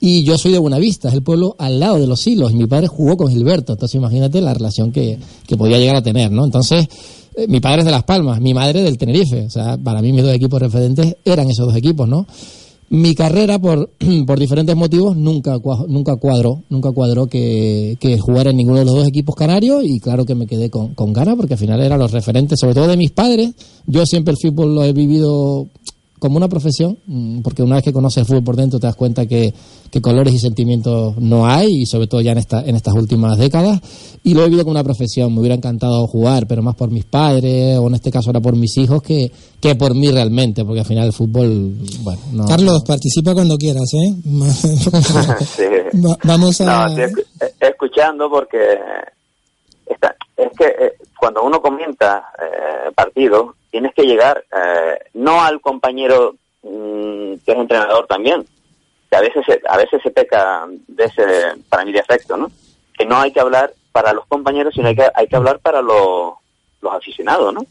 [0.00, 2.66] y yo soy de Buenavista, es el pueblo al lado de Los Silos, y mi
[2.66, 6.44] padre jugó con Gilberto, entonces imagínate la relación que, que podía llegar a tener, ¿no?
[6.44, 6.86] Entonces,
[7.36, 10.12] eh, mi padre es de Las Palmas, mi madre del Tenerife, o sea, para mí
[10.12, 12.26] mis dos equipos referentes eran esos dos equipos, ¿no?
[12.90, 13.90] Mi carrera, por,
[14.26, 18.94] por diferentes motivos, nunca, nunca cuadró, nunca cuadró que, que jugara en ninguno de los
[18.94, 21.98] dos equipos canarios y claro que me quedé con, con ganas porque al final eran
[21.98, 23.52] los referentes, sobre todo de mis padres.
[23.86, 25.68] Yo siempre el fútbol lo he vivido
[26.18, 28.96] como una profesión, mm, porque una vez que conoces el fútbol por dentro te das
[28.96, 29.52] cuenta que,
[29.90, 33.38] que colores y sentimientos no hay, y sobre todo ya en, esta, en estas últimas
[33.38, 33.80] décadas,
[34.24, 35.32] y lo he vivido como una profesión.
[35.32, 38.56] Me hubiera encantado jugar, pero más por mis padres, o en este caso ahora por
[38.56, 42.46] mis hijos, que, que por mí realmente, porque al final el fútbol, bueno, no.
[42.46, 44.14] Carlos, participa cuando quieras, ¿eh?
[44.52, 45.62] Sí.
[46.06, 46.88] Va- vamos a...
[46.88, 48.58] No, estoy eh, escuchando porque
[49.86, 55.60] está, es que eh, cuando uno comenta eh, partidos, tienes que llegar eh, no al
[55.60, 58.44] compañero mm, que es entrenador también,
[59.10, 61.24] que a veces se, a veces se peca de ese,
[61.68, 62.50] para mí, de afecto, ¿no?
[62.96, 65.80] Que no hay que hablar para los compañeros, sino hay que, hay que hablar para
[65.82, 66.34] los,
[66.82, 67.62] los aficionados, ¿no?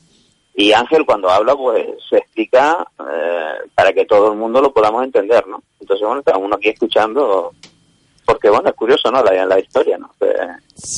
[0.56, 5.04] Y Ángel cuando habla, pues se explica eh, para que todo el mundo lo podamos
[5.04, 5.62] entender, ¿no?
[5.80, 7.52] Entonces, bueno, está uno aquí escuchando
[8.26, 9.24] porque bueno, es curioso, ¿no?
[9.24, 10.12] La, la historia, ¿no?
[10.20, 10.28] Que,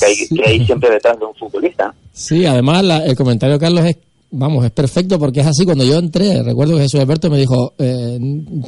[0.00, 1.94] que hay, que hay siempre detrás de un futbolista.
[2.12, 3.98] Sí, además la- el comentario Carlos es,
[4.30, 5.64] vamos, es perfecto porque es así.
[5.64, 8.18] Cuando yo entré, recuerdo que Jesús Alberto me dijo, eh,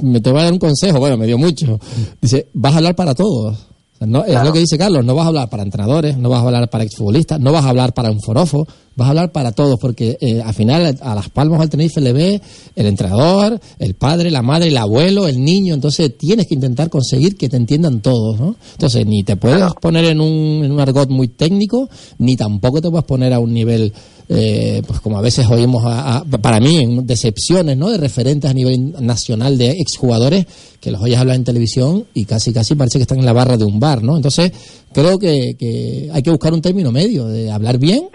[0.02, 1.78] me te voy a dar un consejo, bueno, me dio mucho.
[2.20, 3.56] Dice, vas a hablar para todos.
[3.94, 6.28] O sea, no, Es lo que dice Carlos, no vas a hablar para entrenadores, no
[6.28, 9.32] vas a hablar para exfutbolistas, no vas a hablar para un forofo, vas a hablar
[9.32, 12.40] para todos, porque eh, al final a Las Palmas al Tenerife le ve
[12.76, 17.36] el entrenador, el padre, la madre, el abuelo, el niño, entonces tienes que intentar conseguir
[17.36, 18.56] que te entiendan todos, ¿no?
[18.72, 21.88] Entonces ni te puedes poner en un, en un argot muy técnico,
[22.18, 23.92] ni tampoco te puedes poner a un nivel,
[24.28, 27.90] eh, pues como a veces oímos, a- a- para mí, en decepciones, ¿no?
[27.90, 30.46] De referentes a nivel nacional de exjugadores
[30.80, 33.56] que los oyes hablar en televisión y casi casi parece que están en la barra
[33.56, 34.16] de un bar, ¿no?
[34.16, 34.50] Entonces
[34.92, 38.08] creo que, que hay que buscar un término medio de hablar bien,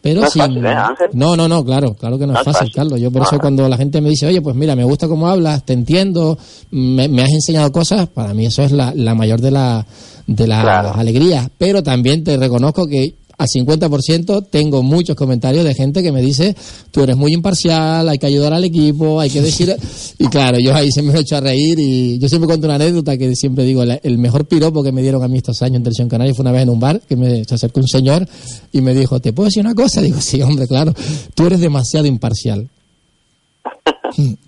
[0.00, 0.42] pero no es sin...
[0.42, 1.10] fácil, ¿eh, Ángel?
[1.12, 2.74] No, no, no, claro, claro que no, No es fácil, fácil.
[2.74, 3.00] Carlos.
[3.00, 5.64] Yo por eso cuando la gente me dice, oye, pues mira, me gusta cómo hablas,
[5.64, 6.38] te entiendo,
[6.70, 9.86] me, me has enseñado cosas, para mí eso es la, la mayor de, la,
[10.26, 11.48] de las alegrías.
[11.58, 16.54] Pero también te reconozco que al 50% tengo muchos comentarios de gente que me dice,
[16.90, 19.74] tú eres muy imparcial, hay que ayudar al equipo, hay que decir...
[20.18, 22.76] y claro, yo ahí se me he hecho a reír y yo siempre cuento una
[22.76, 25.82] anécdota que siempre digo, el mejor piropo que me dieron a mí estos años en
[25.82, 28.26] Televisión Canaria fue una vez en un bar que me se acercó un señor
[28.72, 30.00] y me dijo, ¿te puedo decir una cosa?
[30.00, 30.94] Digo, sí, hombre, claro,
[31.34, 32.68] tú eres demasiado imparcial.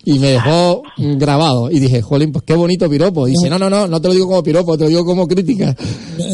[0.05, 3.27] Y me dejó mm, grabado y dije, jolín, pues qué bonito piropo.
[3.27, 5.27] Y dice, no, no, no, no te lo digo como piropo, te lo digo como
[5.27, 5.75] crítica.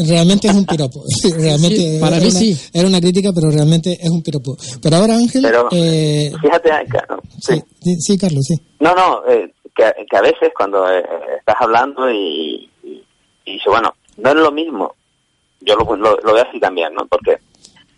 [0.07, 1.03] Realmente es un piropo.
[1.37, 2.57] realmente Sí, para mí una- sí.
[2.73, 4.55] Era una crítica, pero realmente es un piropo.
[4.81, 5.41] Pero ahora, Ángel...
[5.41, 7.01] Pero eh, fíjate, Ángel,
[7.41, 8.55] sí, sí, sí, Carlos, sí.
[8.79, 11.03] No, no, eh, que, que a veces cuando eh,
[11.39, 13.03] estás hablando y, y,
[13.45, 14.93] y dices, bueno, no es lo mismo,
[15.61, 17.07] yo lo, lo, lo veo así también, ¿no?
[17.07, 17.37] Porque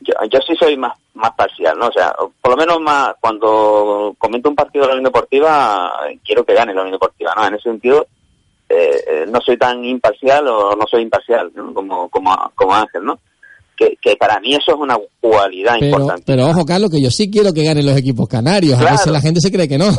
[0.06, 1.88] yo, yo sí soy más más parcial, ¿no?
[1.88, 5.92] O sea, por lo menos más cuando comento un partido de la Unión Deportiva,
[6.24, 7.48] quiero que gane la Unión Deportiva, ¿no?
[7.48, 8.06] En ese sentido,
[8.70, 11.74] eh, eh, no soy tan imparcial o no soy imparcial, ¿no?
[11.74, 13.20] Como, como, como Ángel, ¿no?
[13.78, 16.24] Que, que para mí eso es una cualidad Pero, importante.
[16.26, 18.80] pero ojo, Carlos, que yo sí quiero que ganen los equipos canarios.
[18.80, 19.90] A veces la gente se cree que no.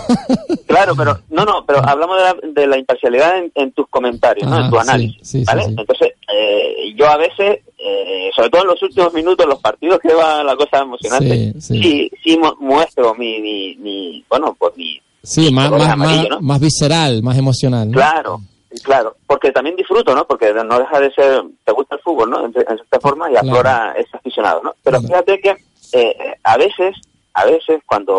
[0.67, 4.51] Claro, pero no, no, pero hablamos de la, de la imparcialidad en, en tus comentarios,
[4.51, 4.65] ¿no?
[4.65, 5.63] En tu análisis, sí, sí, ¿vale?
[5.63, 5.75] sí.
[5.79, 10.13] Entonces, eh, yo a veces, eh, sobre todo en los últimos minutos, los partidos que
[10.15, 11.83] va la cosa emocionante, Sí, sí.
[11.83, 16.61] sí, sí, mu- muestro mi, mi, mi, bueno, pues mi, Sí, más, más, más, más,
[16.61, 17.91] visceral, más emocional.
[17.91, 18.41] Claro,
[18.85, 20.25] claro, porque también disfruto, ¿no?
[20.27, 22.45] Porque no deja de ser, te gusta el fútbol, ¿no?
[22.47, 24.75] En, cierta forma y aflora ese aficionado, ¿no?
[24.85, 25.57] Pero fíjate que
[25.95, 26.95] eh, a veces,
[27.35, 28.15] a veces cuando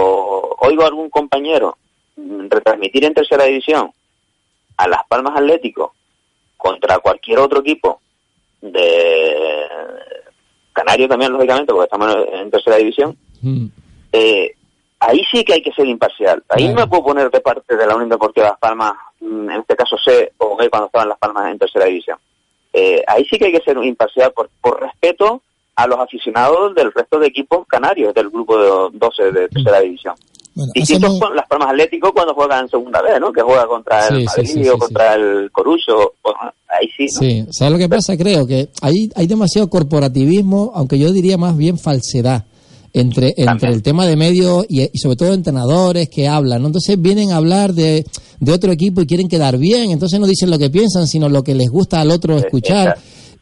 [0.59, 1.77] oigo a algún compañero
[2.49, 3.89] retransmitir en tercera división
[4.77, 5.93] a Las Palmas Atlético
[6.57, 8.01] contra cualquier otro equipo
[8.61, 9.65] de
[10.73, 13.65] Canario también, lógicamente, porque estamos en tercera división, mm.
[14.11, 14.55] eh,
[14.99, 16.43] ahí sí que hay que ser imparcial.
[16.49, 19.61] Ahí no me puedo poner de parte de la Unión Deportiva Las Palmas, mm, en
[19.61, 22.17] este caso C o B cuando estaban Las Palmas en tercera división.
[22.73, 25.41] Eh, ahí sí que hay que ser imparcial por, por respeto
[25.75, 30.15] a los aficionados del resto de equipos canarios del grupo de 12 de tercera división.
[30.57, 33.31] Bueno, Distintos con Las Palmas Atlético cuando juegan en segunda vez, ¿no?
[33.31, 36.13] Que juega contra el Madrid o contra el Corucho.
[36.67, 37.19] ahí sí, ¿no?
[37.19, 38.17] Sí, ¿sabes lo que pasa?
[38.17, 42.45] Creo que ahí hay demasiado corporativismo, aunque yo diría más bien falsedad
[42.91, 46.69] entre, entre el tema de medios y, sobre todo entrenadores que hablan, ¿no?
[46.69, 48.03] Entonces vienen a hablar de,
[48.39, 51.43] de otro equipo y quieren quedar bien, entonces no dicen lo que piensan, sino lo
[51.43, 52.97] que les gusta al otro escuchar.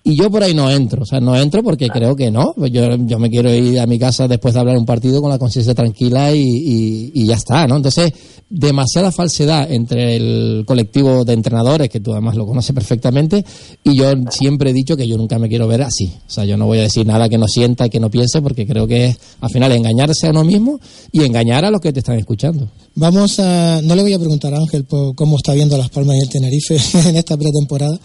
[0.07, 2.53] Y yo por ahí no entro, o sea, no entro porque creo que no.
[2.69, 5.39] Yo, yo me quiero ir a mi casa después de hablar un partido con la
[5.39, 7.77] conciencia tranquila y, y, ya está, ¿no?
[7.77, 8.13] Entonces,
[8.47, 13.43] demasiada falsedad entre el colectivo de entrenadores, que tú además lo conoces perfectamente,
[13.83, 16.13] y yo siempre he dicho que yo nunca me quiero ver así.
[16.27, 18.67] O sea, yo no voy a decir nada que no sienta, que no piense, porque
[18.67, 20.79] creo que es, al final, engañarse a uno mismo
[21.11, 22.69] y engañar a los que te están escuchando.
[22.93, 26.15] Vamos a, no le voy a preguntar a Ángel por cómo está viendo Las Palmas
[26.17, 26.77] y el Tenerife
[27.09, 27.99] en esta pretemporada,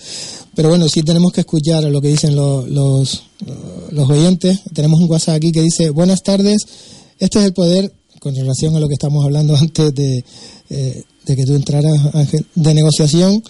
[0.54, 3.22] pero bueno, sí tenemos que escuchar lo que dicen los, los,
[3.90, 4.60] los oyentes.
[4.72, 6.58] Tenemos un WhatsApp aquí que dice, buenas tardes,
[7.18, 10.24] este es el poder, con relación a lo que estamos hablando antes de,
[10.70, 13.42] eh, de que tú entraras, Ángel, de negociación,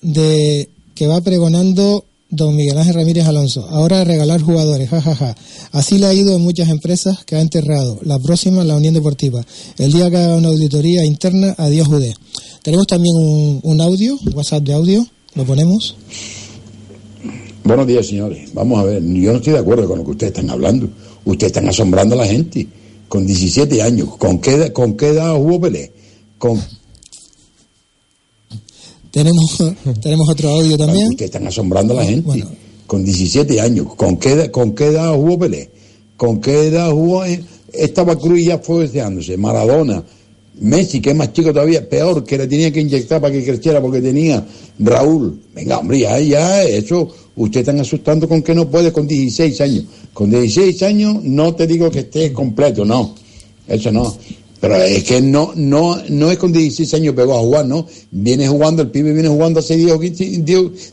[0.00, 3.68] de que va pregonando don Miguel Ángel Ramírez Alonso.
[3.70, 5.14] Ahora regalar jugadores, jajaja.
[5.14, 5.36] Ja, ja.
[5.72, 7.98] Así le ha ido en muchas empresas que ha enterrado.
[8.02, 9.44] La próxima, la Unión Deportiva.
[9.78, 12.14] El día que haga una auditoría interna, adiós Judé.
[12.62, 15.94] Tenemos también un, un audio, WhatsApp de audio, lo ponemos.
[17.66, 18.54] Buenos días, señores.
[18.54, 20.88] Vamos a ver, yo no estoy de acuerdo con lo que ustedes están hablando.
[21.24, 22.64] Ustedes están asombrando a la gente.
[23.08, 25.90] Con 17 años, ¿con qué, con qué edad jugó Pelé?
[26.38, 26.62] Con...
[29.10, 31.08] Tenemos, tenemos otro audio también.
[31.08, 32.44] Ustedes están asombrando a la gente.
[32.86, 35.68] Con 17 años, ¿con qué, con qué edad jugó Pelé?
[36.16, 37.24] ¿Con qué edad jugó?
[37.72, 39.36] Estaba Cruz ya fue deseándose.
[39.36, 40.04] Maradona,
[40.60, 43.80] Messi, que es más chico todavía, peor, que le tenía que inyectar para que creciera
[43.80, 44.44] porque tenía
[44.78, 45.38] Raúl.
[45.54, 49.84] Venga, hombre, ya, ya, eso, usted están asustando con que no puede con 16 años.
[50.14, 53.14] Con 16 años no te digo que esté completo, no.
[53.68, 54.16] Eso no.
[54.60, 57.86] Pero es que no, no, no es con 16 años pegó a jugar, ¿no?
[58.10, 60.42] Viene jugando, el pibe viene jugando hace 10 o 15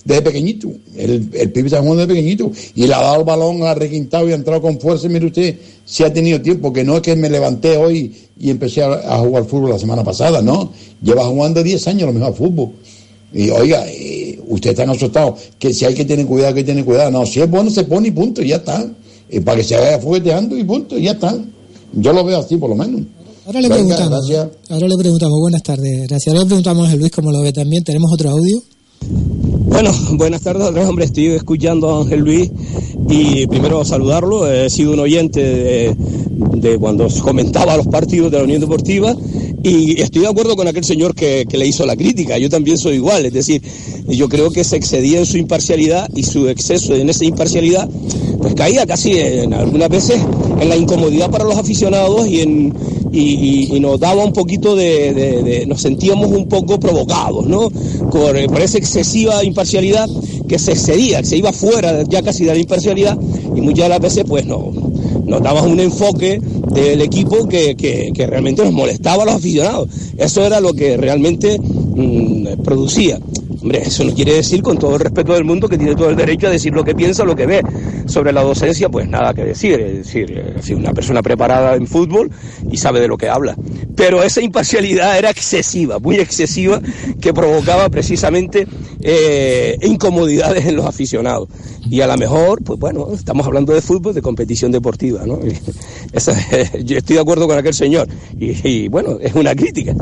[0.04, 0.70] desde pequeñito.
[0.96, 2.52] El, el pibe está jugando desde pequeñito.
[2.76, 5.08] Y le ha dado el balón, ha requintado y ha entrado con fuerza.
[5.08, 8.84] Mire usted, si ha tenido tiempo, que no es que me levanté hoy y empecé
[8.84, 10.72] a, jugar fútbol la semana pasada, ¿no?
[11.02, 12.72] Lleva jugando 10 años lo mejor fútbol.
[13.32, 16.84] Y oiga, eh, usted está asustado, que si hay que tener cuidado, hay que tener
[16.84, 17.12] cuidado.
[17.12, 18.86] No, si es bueno se pone y punto, y ya está.
[19.30, 21.36] Y para que se vaya fueteando y punto, ya está.
[21.94, 23.02] Yo lo veo así por lo menos.
[23.46, 24.32] Ahora le preguntamos.
[24.70, 26.28] Ahora le preguntamos, buenas tardes, gracias.
[26.28, 27.84] Ahora le preguntamos a Luis cómo lo ve también.
[27.84, 28.64] ¿Tenemos otro audio?
[29.68, 32.50] Bueno, buenas tardes, hombre, estoy escuchando a Ángel Luis
[33.10, 35.96] y primero saludarlo, he sido un oyente de,
[36.56, 39.16] de cuando comentaba los partidos de la Unión Deportiva
[39.64, 42.78] y estoy de acuerdo con aquel señor que, que, le hizo la crítica, yo también
[42.78, 43.62] soy igual, es decir,
[44.08, 47.90] yo creo que se excedía en su imparcialidad y su exceso en esa imparcialidad
[48.40, 50.22] pues caía casi en algunas veces
[50.60, 52.74] en la incomodidad para los aficionados y en
[53.14, 57.70] y, nos daba un poquito de, nos sentíamos un poco provocados, ¿no?
[58.12, 60.10] Por, esa excesiva imparcialidad
[60.48, 63.18] que se excedía, que se iba fuera ya casi de la imparcialidad
[63.56, 64.72] y muchas de las veces pues no,
[65.26, 66.40] nos daba un enfoque
[66.74, 69.90] del equipo que, que, realmente nos molestaba a los aficionados.
[70.18, 73.20] Eso era lo que realmente mmm, producía.
[73.64, 76.18] Hombre, eso no quiere decir, con todo el respeto del mundo, que tiene todo el
[76.18, 77.62] derecho a decir lo que piensa, lo que ve.
[78.08, 79.80] Sobre la docencia, pues nada que decir.
[79.80, 82.30] Es decir, es una persona preparada en fútbol
[82.70, 83.56] y sabe de lo que habla.
[83.96, 86.82] Pero esa imparcialidad era excesiva, muy excesiva,
[87.22, 88.68] que provocaba precisamente
[89.00, 91.48] eh, incomodidades en los aficionados.
[91.90, 95.40] Y a lo mejor, pues bueno, estamos hablando de fútbol, de competición deportiva, ¿no?
[96.84, 98.10] Yo estoy de acuerdo con aquel señor.
[98.38, 99.96] Y, y bueno, es una crítica.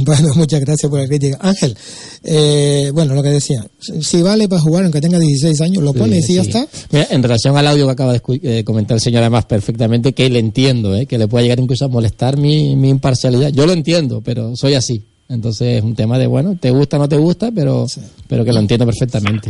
[0.10, 1.38] Bueno, muchas gracias por la crítica.
[1.40, 1.76] Ángel,
[2.24, 6.20] eh, bueno, lo que decía, si vale para jugar aunque tenga 16 años, lo pone
[6.22, 6.66] sí, y ya está.
[6.90, 10.28] Mira, en relación al audio que acaba de eh, comentar el señor además perfectamente, que
[10.28, 13.50] le entiendo, eh, que le puede llegar incluso a molestar mi, mi imparcialidad.
[13.50, 15.04] Yo lo entiendo, pero soy así.
[15.30, 18.00] Entonces es un tema de, bueno, te gusta o no te gusta, pero, sí.
[18.26, 19.48] pero que lo entiendo perfectamente.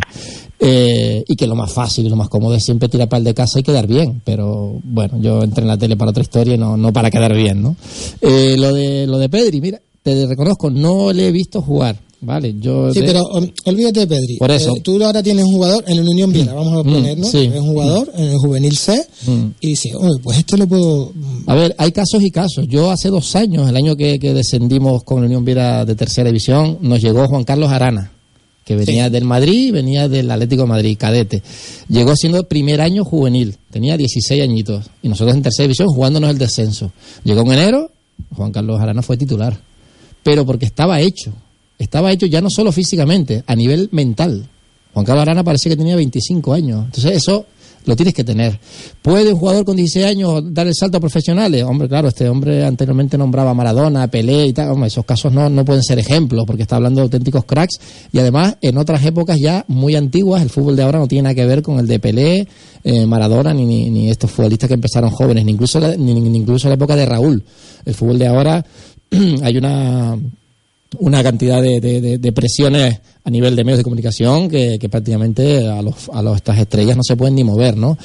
[0.58, 3.24] Eh, y que lo más fácil y lo más cómodo es siempre tirar para el
[3.24, 4.20] de casa y quedar bien.
[4.22, 7.34] Pero bueno, yo entré en la tele para otra historia y no, no para quedar
[7.34, 7.76] bien, ¿no?
[8.20, 11.98] Eh, lo, de, lo de Pedri, mira, te reconozco, no le he visto jugar.
[12.22, 12.92] Vale, yo.
[12.92, 14.36] Sí, de- pero um, olvídate, Pedri.
[14.36, 14.76] Por eso.
[14.76, 17.26] Eh, tú ahora tienes un jugador en la Unión Viera, vamos a Mm, poner, ¿no?
[17.26, 17.50] sí.
[17.52, 19.44] Es un jugador en el juvenil C Mm.
[19.62, 21.12] y dice, "Oye, pues este lo puedo.
[21.46, 22.66] A ver, hay casos y casos.
[22.68, 26.28] Yo hace dos años, el año que, que descendimos con la Unión Viera de tercera
[26.28, 28.12] división, nos llegó Juan Carlos Arana,
[28.66, 31.42] que venía del Madrid venía del Atlético de Madrid, cadete.
[31.88, 36.28] Llegó siendo el primer año juvenil, tenía 16 añitos, y nosotros en tercera división jugándonos
[36.30, 36.92] el descenso.
[37.24, 37.90] Llegó en enero,
[38.36, 39.58] Juan Carlos Arana fue titular,
[40.22, 41.32] pero porque estaba hecho.
[41.78, 44.46] Estaba hecho ya no solo físicamente, a nivel mental.
[44.92, 46.84] Juan Carlos Arana parecía que tenía 25 años.
[46.86, 47.46] Entonces eso
[47.86, 48.58] lo tienes que tener.
[49.00, 51.62] ¿Puede un jugador con 16 años dar el salto a profesionales?
[51.64, 54.70] Hombre, claro, este hombre anteriormente nombraba a Maradona, a Pelé y tal.
[54.70, 57.80] Hombre, esos casos no, no pueden ser ejemplos porque está hablando de auténticos cracks.
[58.12, 61.34] Y además, en otras épocas ya muy antiguas, el fútbol de ahora no tiene nada
[61.34, 62.48] que ver con el de Pelé,
[62.84, 66.38] eh, Maradona, ni, ni, ni estos futbolistas que empezaron jóvenes, ni incluso, la, ni, ni
[66.38, 67.42] incluso la época de Raúl.
[67.84, 68.64] El fútbol de ahora
[69.42, 70.18] hay una
[70.98, 71.80] una cantidad de,
[72.18, 76.36] de- presiones a nivel de medios de comunicación que, que prácticamente a, los, a los-
[76.36, 77.96] estas estrellas no se pueden ni mover, ¿no?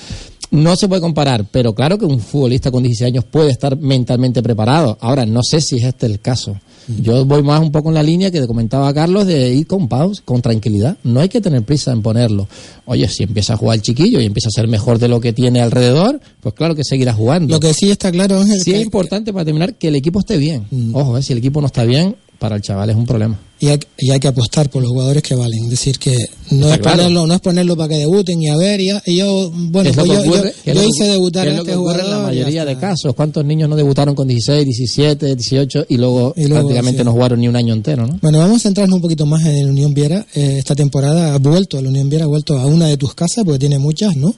[0.52, 4.44] No se puede comparar, pero claro que un futbolista con 16 años puede estar mentalmente
[4.44, 4.98] preparado.
[5.02, 6.56] Ahora, no sé si es este el caso.
[6.88, 10.22] Yo voy más un poco en la línea que comentaba Carlos de ir con pausa,
[10.24, 10.98] con tranquilidad.
[11.04, 12.48] No hay que tener prisa en ponerlo.
[12.86, 15.34] Oye, si empieza a jugar el chiquillo y empieza a ser mejor de lo que
[15.34, 17.54] tiene alrededor, pues claro que seguirá jugando.
[17.54, 20.38] Lo que sí está claro es Sí es importante para terminar que el equipo esté
[20.38, 20.68] bien.
[20.94, 23.40] Ojo, eh, si el equipo no está bien, para el chaval es un problema.
[23.60, 25.64] Y hay, y hay que apostar por los jugadores que valen.
[25.66, 26.16] Es decir, que
[26.52, 26.98] no Está es claro.
[26.98, 30.08] ponerlo, no es ponerlo para que debuten y a ver, y, y yo, bueno, pues
[30.08, 32.04] yo, ocurre- hice debutar a este jugador.
[32.04, 33.16] en la mayoría de casos.
[33.16, 37.06] ¿Cuántos niños no debutaron con 16, 17, 18 y luego, Y luego, prácticamente sí.
[37.06, 38.20] no jugaron ni un año entero, ¿no?
[38.22, 40.26] Bueno, vamos a centrarnos un poquito más en el Unión Viera.
[40.36, 43.44] Eh, esta temporada ha vuelto, la Unión Viera ha vuelto a una de tus casas,
[43.46, 44.36] porque tiene muchas, ¿no?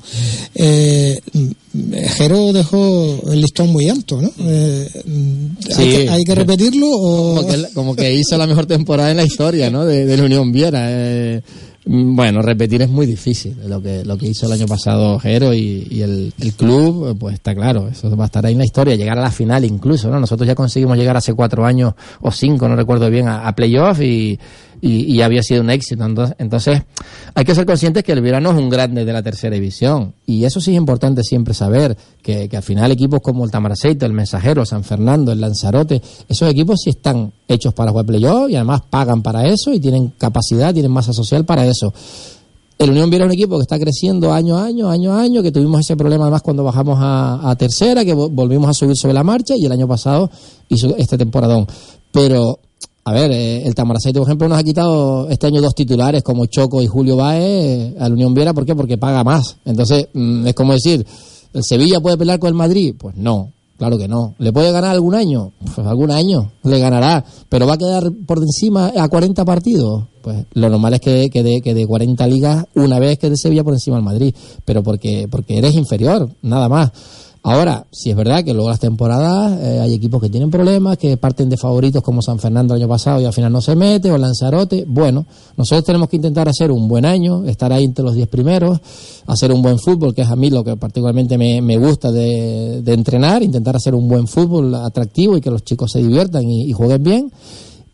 [0.55, 1.19] Eh,
[2.17, 4.31] Jero dejó el listón muy alto, ¿no?
[4.39, 4.89] Eh,
[5.69, 5.81] Sí.
[5.81, 7.35] ¿hay, que, hay que repetirlo o...?
[7.35, 9.85] Como que, como que hizo la mejor temporada en la historia, ¿no?
[9.85, 10.85] De, de la Unión Viera.
[10.89, 11.41] Eh,
[11.85, 13.55] mm, bueno, repetir es muy difícil.
[13.67, 17.53] Lo que, lo que hizo el año pasado Jero y, el club, eh, pues está
[17.55, 20.19] claro, eso va a estar ahí en la historia, llegar a la final incluso, ¿no?
[20.19, 24.01] Nosotros ya conseguimos llegar hace cuatro años o cinco, no recuerdo bien, a, a playoff
[24.01, 24.39] y,
[24.81, 26.05] y, y había sido un éxito.
[26.05, 26.81] Entonces, entonces,
[27.33, 30.13] hay que ser conscientes que el Verano es un grande de la tercera división.
[30.25, 34.05] Y eso sí es importante siempre saber, que, que al final equipos como el Tamaraceite,
[34.05, 38.55] el Mensajero, San Fernando, el Lanzarote, esos equipos sí están hechos para jugar playoff y
[38.55, 41.93] además pagan para eso y tienen capacidad, tienen masa social para eso.
[42.79, 45.41] El Unión Viera es un equipo que está creciendo año a año, año a año,
[45.41, 48.95] que tuvimos ese problema además cuando bajamos a, a tercera, que vo- volvimos a subir
[48.95, 50.29] sobre la marcha y el año pasado
[50.69, 51.65] hizo este temporadón.
[52.11, 52.59] Pero,
[53.07, 56.45] a ver, eh, el Tamaraceite, por ejemplo, nos ha quitado este año dos titulares como
[56.45, 58.53] Choco y Julio Baez eh, a la Unión Viera.
[58.53, 58.75] ¿Por qué?
[58.75, 59.55] Porque paga más.
[59.63, 61.07] Entonces, mm, es como decir,
[61.53, 62.95] ¿el Sevilla puede pelear con el Madrid?
[62.97, 63.53] Pues no.
[63.77, 64.35] Claro que no.
[64.39, 65.53] ¿Le puede ganar algún año?
[65.73, 67.23] Pues algún año le ganará.
[67.47, 70.03] ¿Pero va a quedar por encima a 40 partidos?
[70.21, 73.37] Pues lo normal es que, que, de, que de 40 ligas una vez que de
[73.37, 74.35] Sevilla por encima del Madrid.
[74.65, 76.91] Pero porque, porque eres inferior, nada más.
[77.43, 81.17] Ahora, si es verdad que luego las temporadas eh, hay equipos que tienen problemas, que
[81.17, 84.11] parten de favoritos como San Fernando el año pasado y al final no se mete,
[84.11, 84.85] o Lanzarote.
[84.87, 85.25] Bueno,
[85.55, 88.79] nosotros tenemos que intentar hacer un buen año, estar ahí entre los 10 primeros,
[89.27, 92.81] hacer un buen fútbol, que es a mí lo que particularmente me, me gusta de,
[92.81, 96.69] de entrenar, intentar hacer un buen fútbol atractivo y que los chicos se diviertan y,
[96.69, 97.31] y jueguen bien.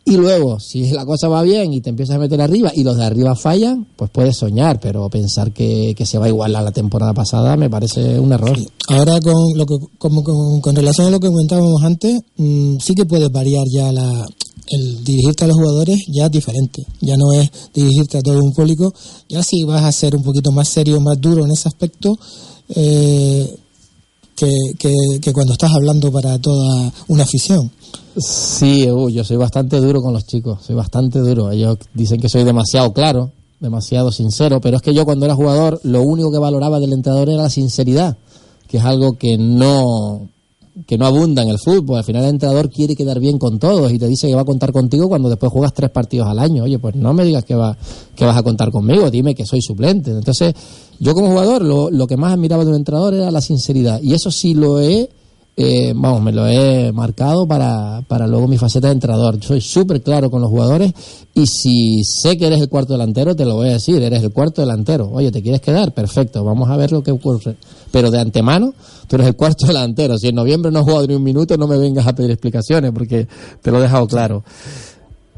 [0.06, 2.98] Y luego, si la cosa va bien y te empiezas a meter arriba y los
[2.98, 6.72] de arriba fallan, pues puedes soñar, pero pensar que, que se va a igualar la
[6.72, 8.58] temporada pasada me parece un error.
[8.90, 12.96] Ahora, con, lo que, como, con, con relación a lo que comentábamos antes, mm, sí
[12.96, 14.26] que puedes variar ya la,
[14.68, 16.86] el dirigirte a los jugadores, ya es diferente.
[17.00, 18.94] Ya no es dirigirte a todo un público,
[19.30, 22.18] ya sí vas a ser un poquito más serio, más duro en ese aspecto.
[22.70, 23.56] Eh,
[24.36, 27.72] que, que, que cuando estás hablando para toda una afición.
[28.18, 31.52] Sí, uh, yo soy bastante duro con los chicos, soy bastante duro.
[31.52, 35.80] Ellos dicen que soy demasiado claro, demasiado sincero, pero es que yo cuando era jugador
[35.84, 38.18] lo único que valoraba del entrenador era la sinceridad,
[38.68, 40.30] que es algo que no
[40.88, 41.98] que no abunda en el fútbol.
[41.98, 44.46] Al final el entrenador quiere quedar bien con todos y te dice que va a
[44.46, 46.64] contar contigo cuando después juegas tres partidos al año.
[46.64, 47.78] Oye, pues no me digas que, va,
[48.16, 50.12] que vas a contar conmigo, dime que soy suplente.
[50.12, 50.54] Entonces,
[51.00, 54.14] yo como jugador lo, lo que más admiraba de un entrenador era la sinceridad y
[54.14, 55.10] eso sí lo he
[55.56, 59.38] eh, vamos, me lo he marcado para, para luego mi faceta de entrenador.
[59.40, 60.94] Yo soy súper claro con los jugadores
[61.36, 64.32] y si sé que eres el cuarto delantero, te lo voy a decir, eres el
[64.32, 65.10] cuarto delantero.
[65.12, 65.94] Oye, ¿te quieres quedar?
[65.94, 67.56] Perfecto, vamos a ver lo que ocurre.
[67.92, 68.74] Pero de antemano,
[69.08, 70.18] tú eres el cuarto delantero.
[70.18, 72.92] Si en noviembre no has jugado ni un minuto, no me vengas a pedir explicaciones
[72.92, 73.28] porque
[73.62, 74.44] te lo he dejado claro.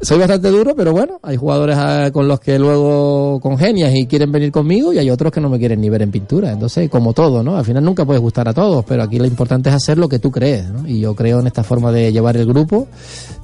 [0.00, 4.30] Soy bastante duro, pero bueno, hay jugadores ah, con los que luego congenias y quieren
[4.30, 6.52] venir conmigo y hay otros que no me quieren ni ver en pintura.
[6.52, 7.56] Entonces, como todo, ¿no?
[7.56, 10.18] Al final nunca puedes gustar a todos, pero aquí lo importante es hacer lo que
[10.18, 10.86] tú crees, ¿no?
[10.86, 12.88] Y yo creo en esta forma de llevar el grupo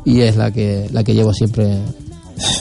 [0.05, 1.79] y es la que, la que llevo siempre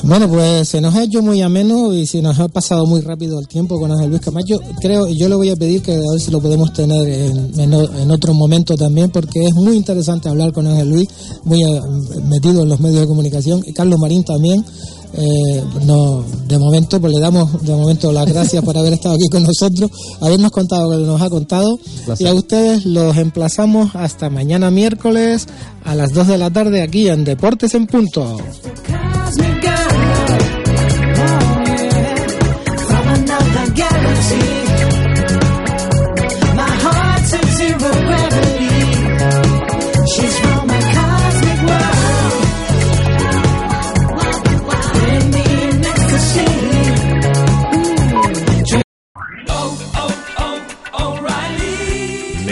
[0.04, 3.40] bueno, pues se nos ha hecho muy ameno y se nos ha pasado muy rápido
[3.40, 4.60] el tiempo con Ángel Luis Camacho.
[4.80, 8.12] Creo, yo le voy a pedir que a ver si lo podemos tener en, en,
[8.12, 11.08] otro momento también, porque es muy interesante hablar con Ángel Luis,
[11.44, 11.82] muy eh,
[12.28, 13.62] metido en los medios de comunicación.
[13.66, 14.64] Y Carlos Marín también.
[15.14, 19.28] Eh, no, de momento, pues le damos de momento las gracias por haber estado aquí
[19.30, 19.92] con nosotros,
[20.22, 21.80] habernos contado lo que nos ha contado.
[22.18, 25.48] Y a ustedes los emplazamos hasta mañana miércoles
[25.84, 28.38] a las 2 de la tarde aquí en Deportes en Punto.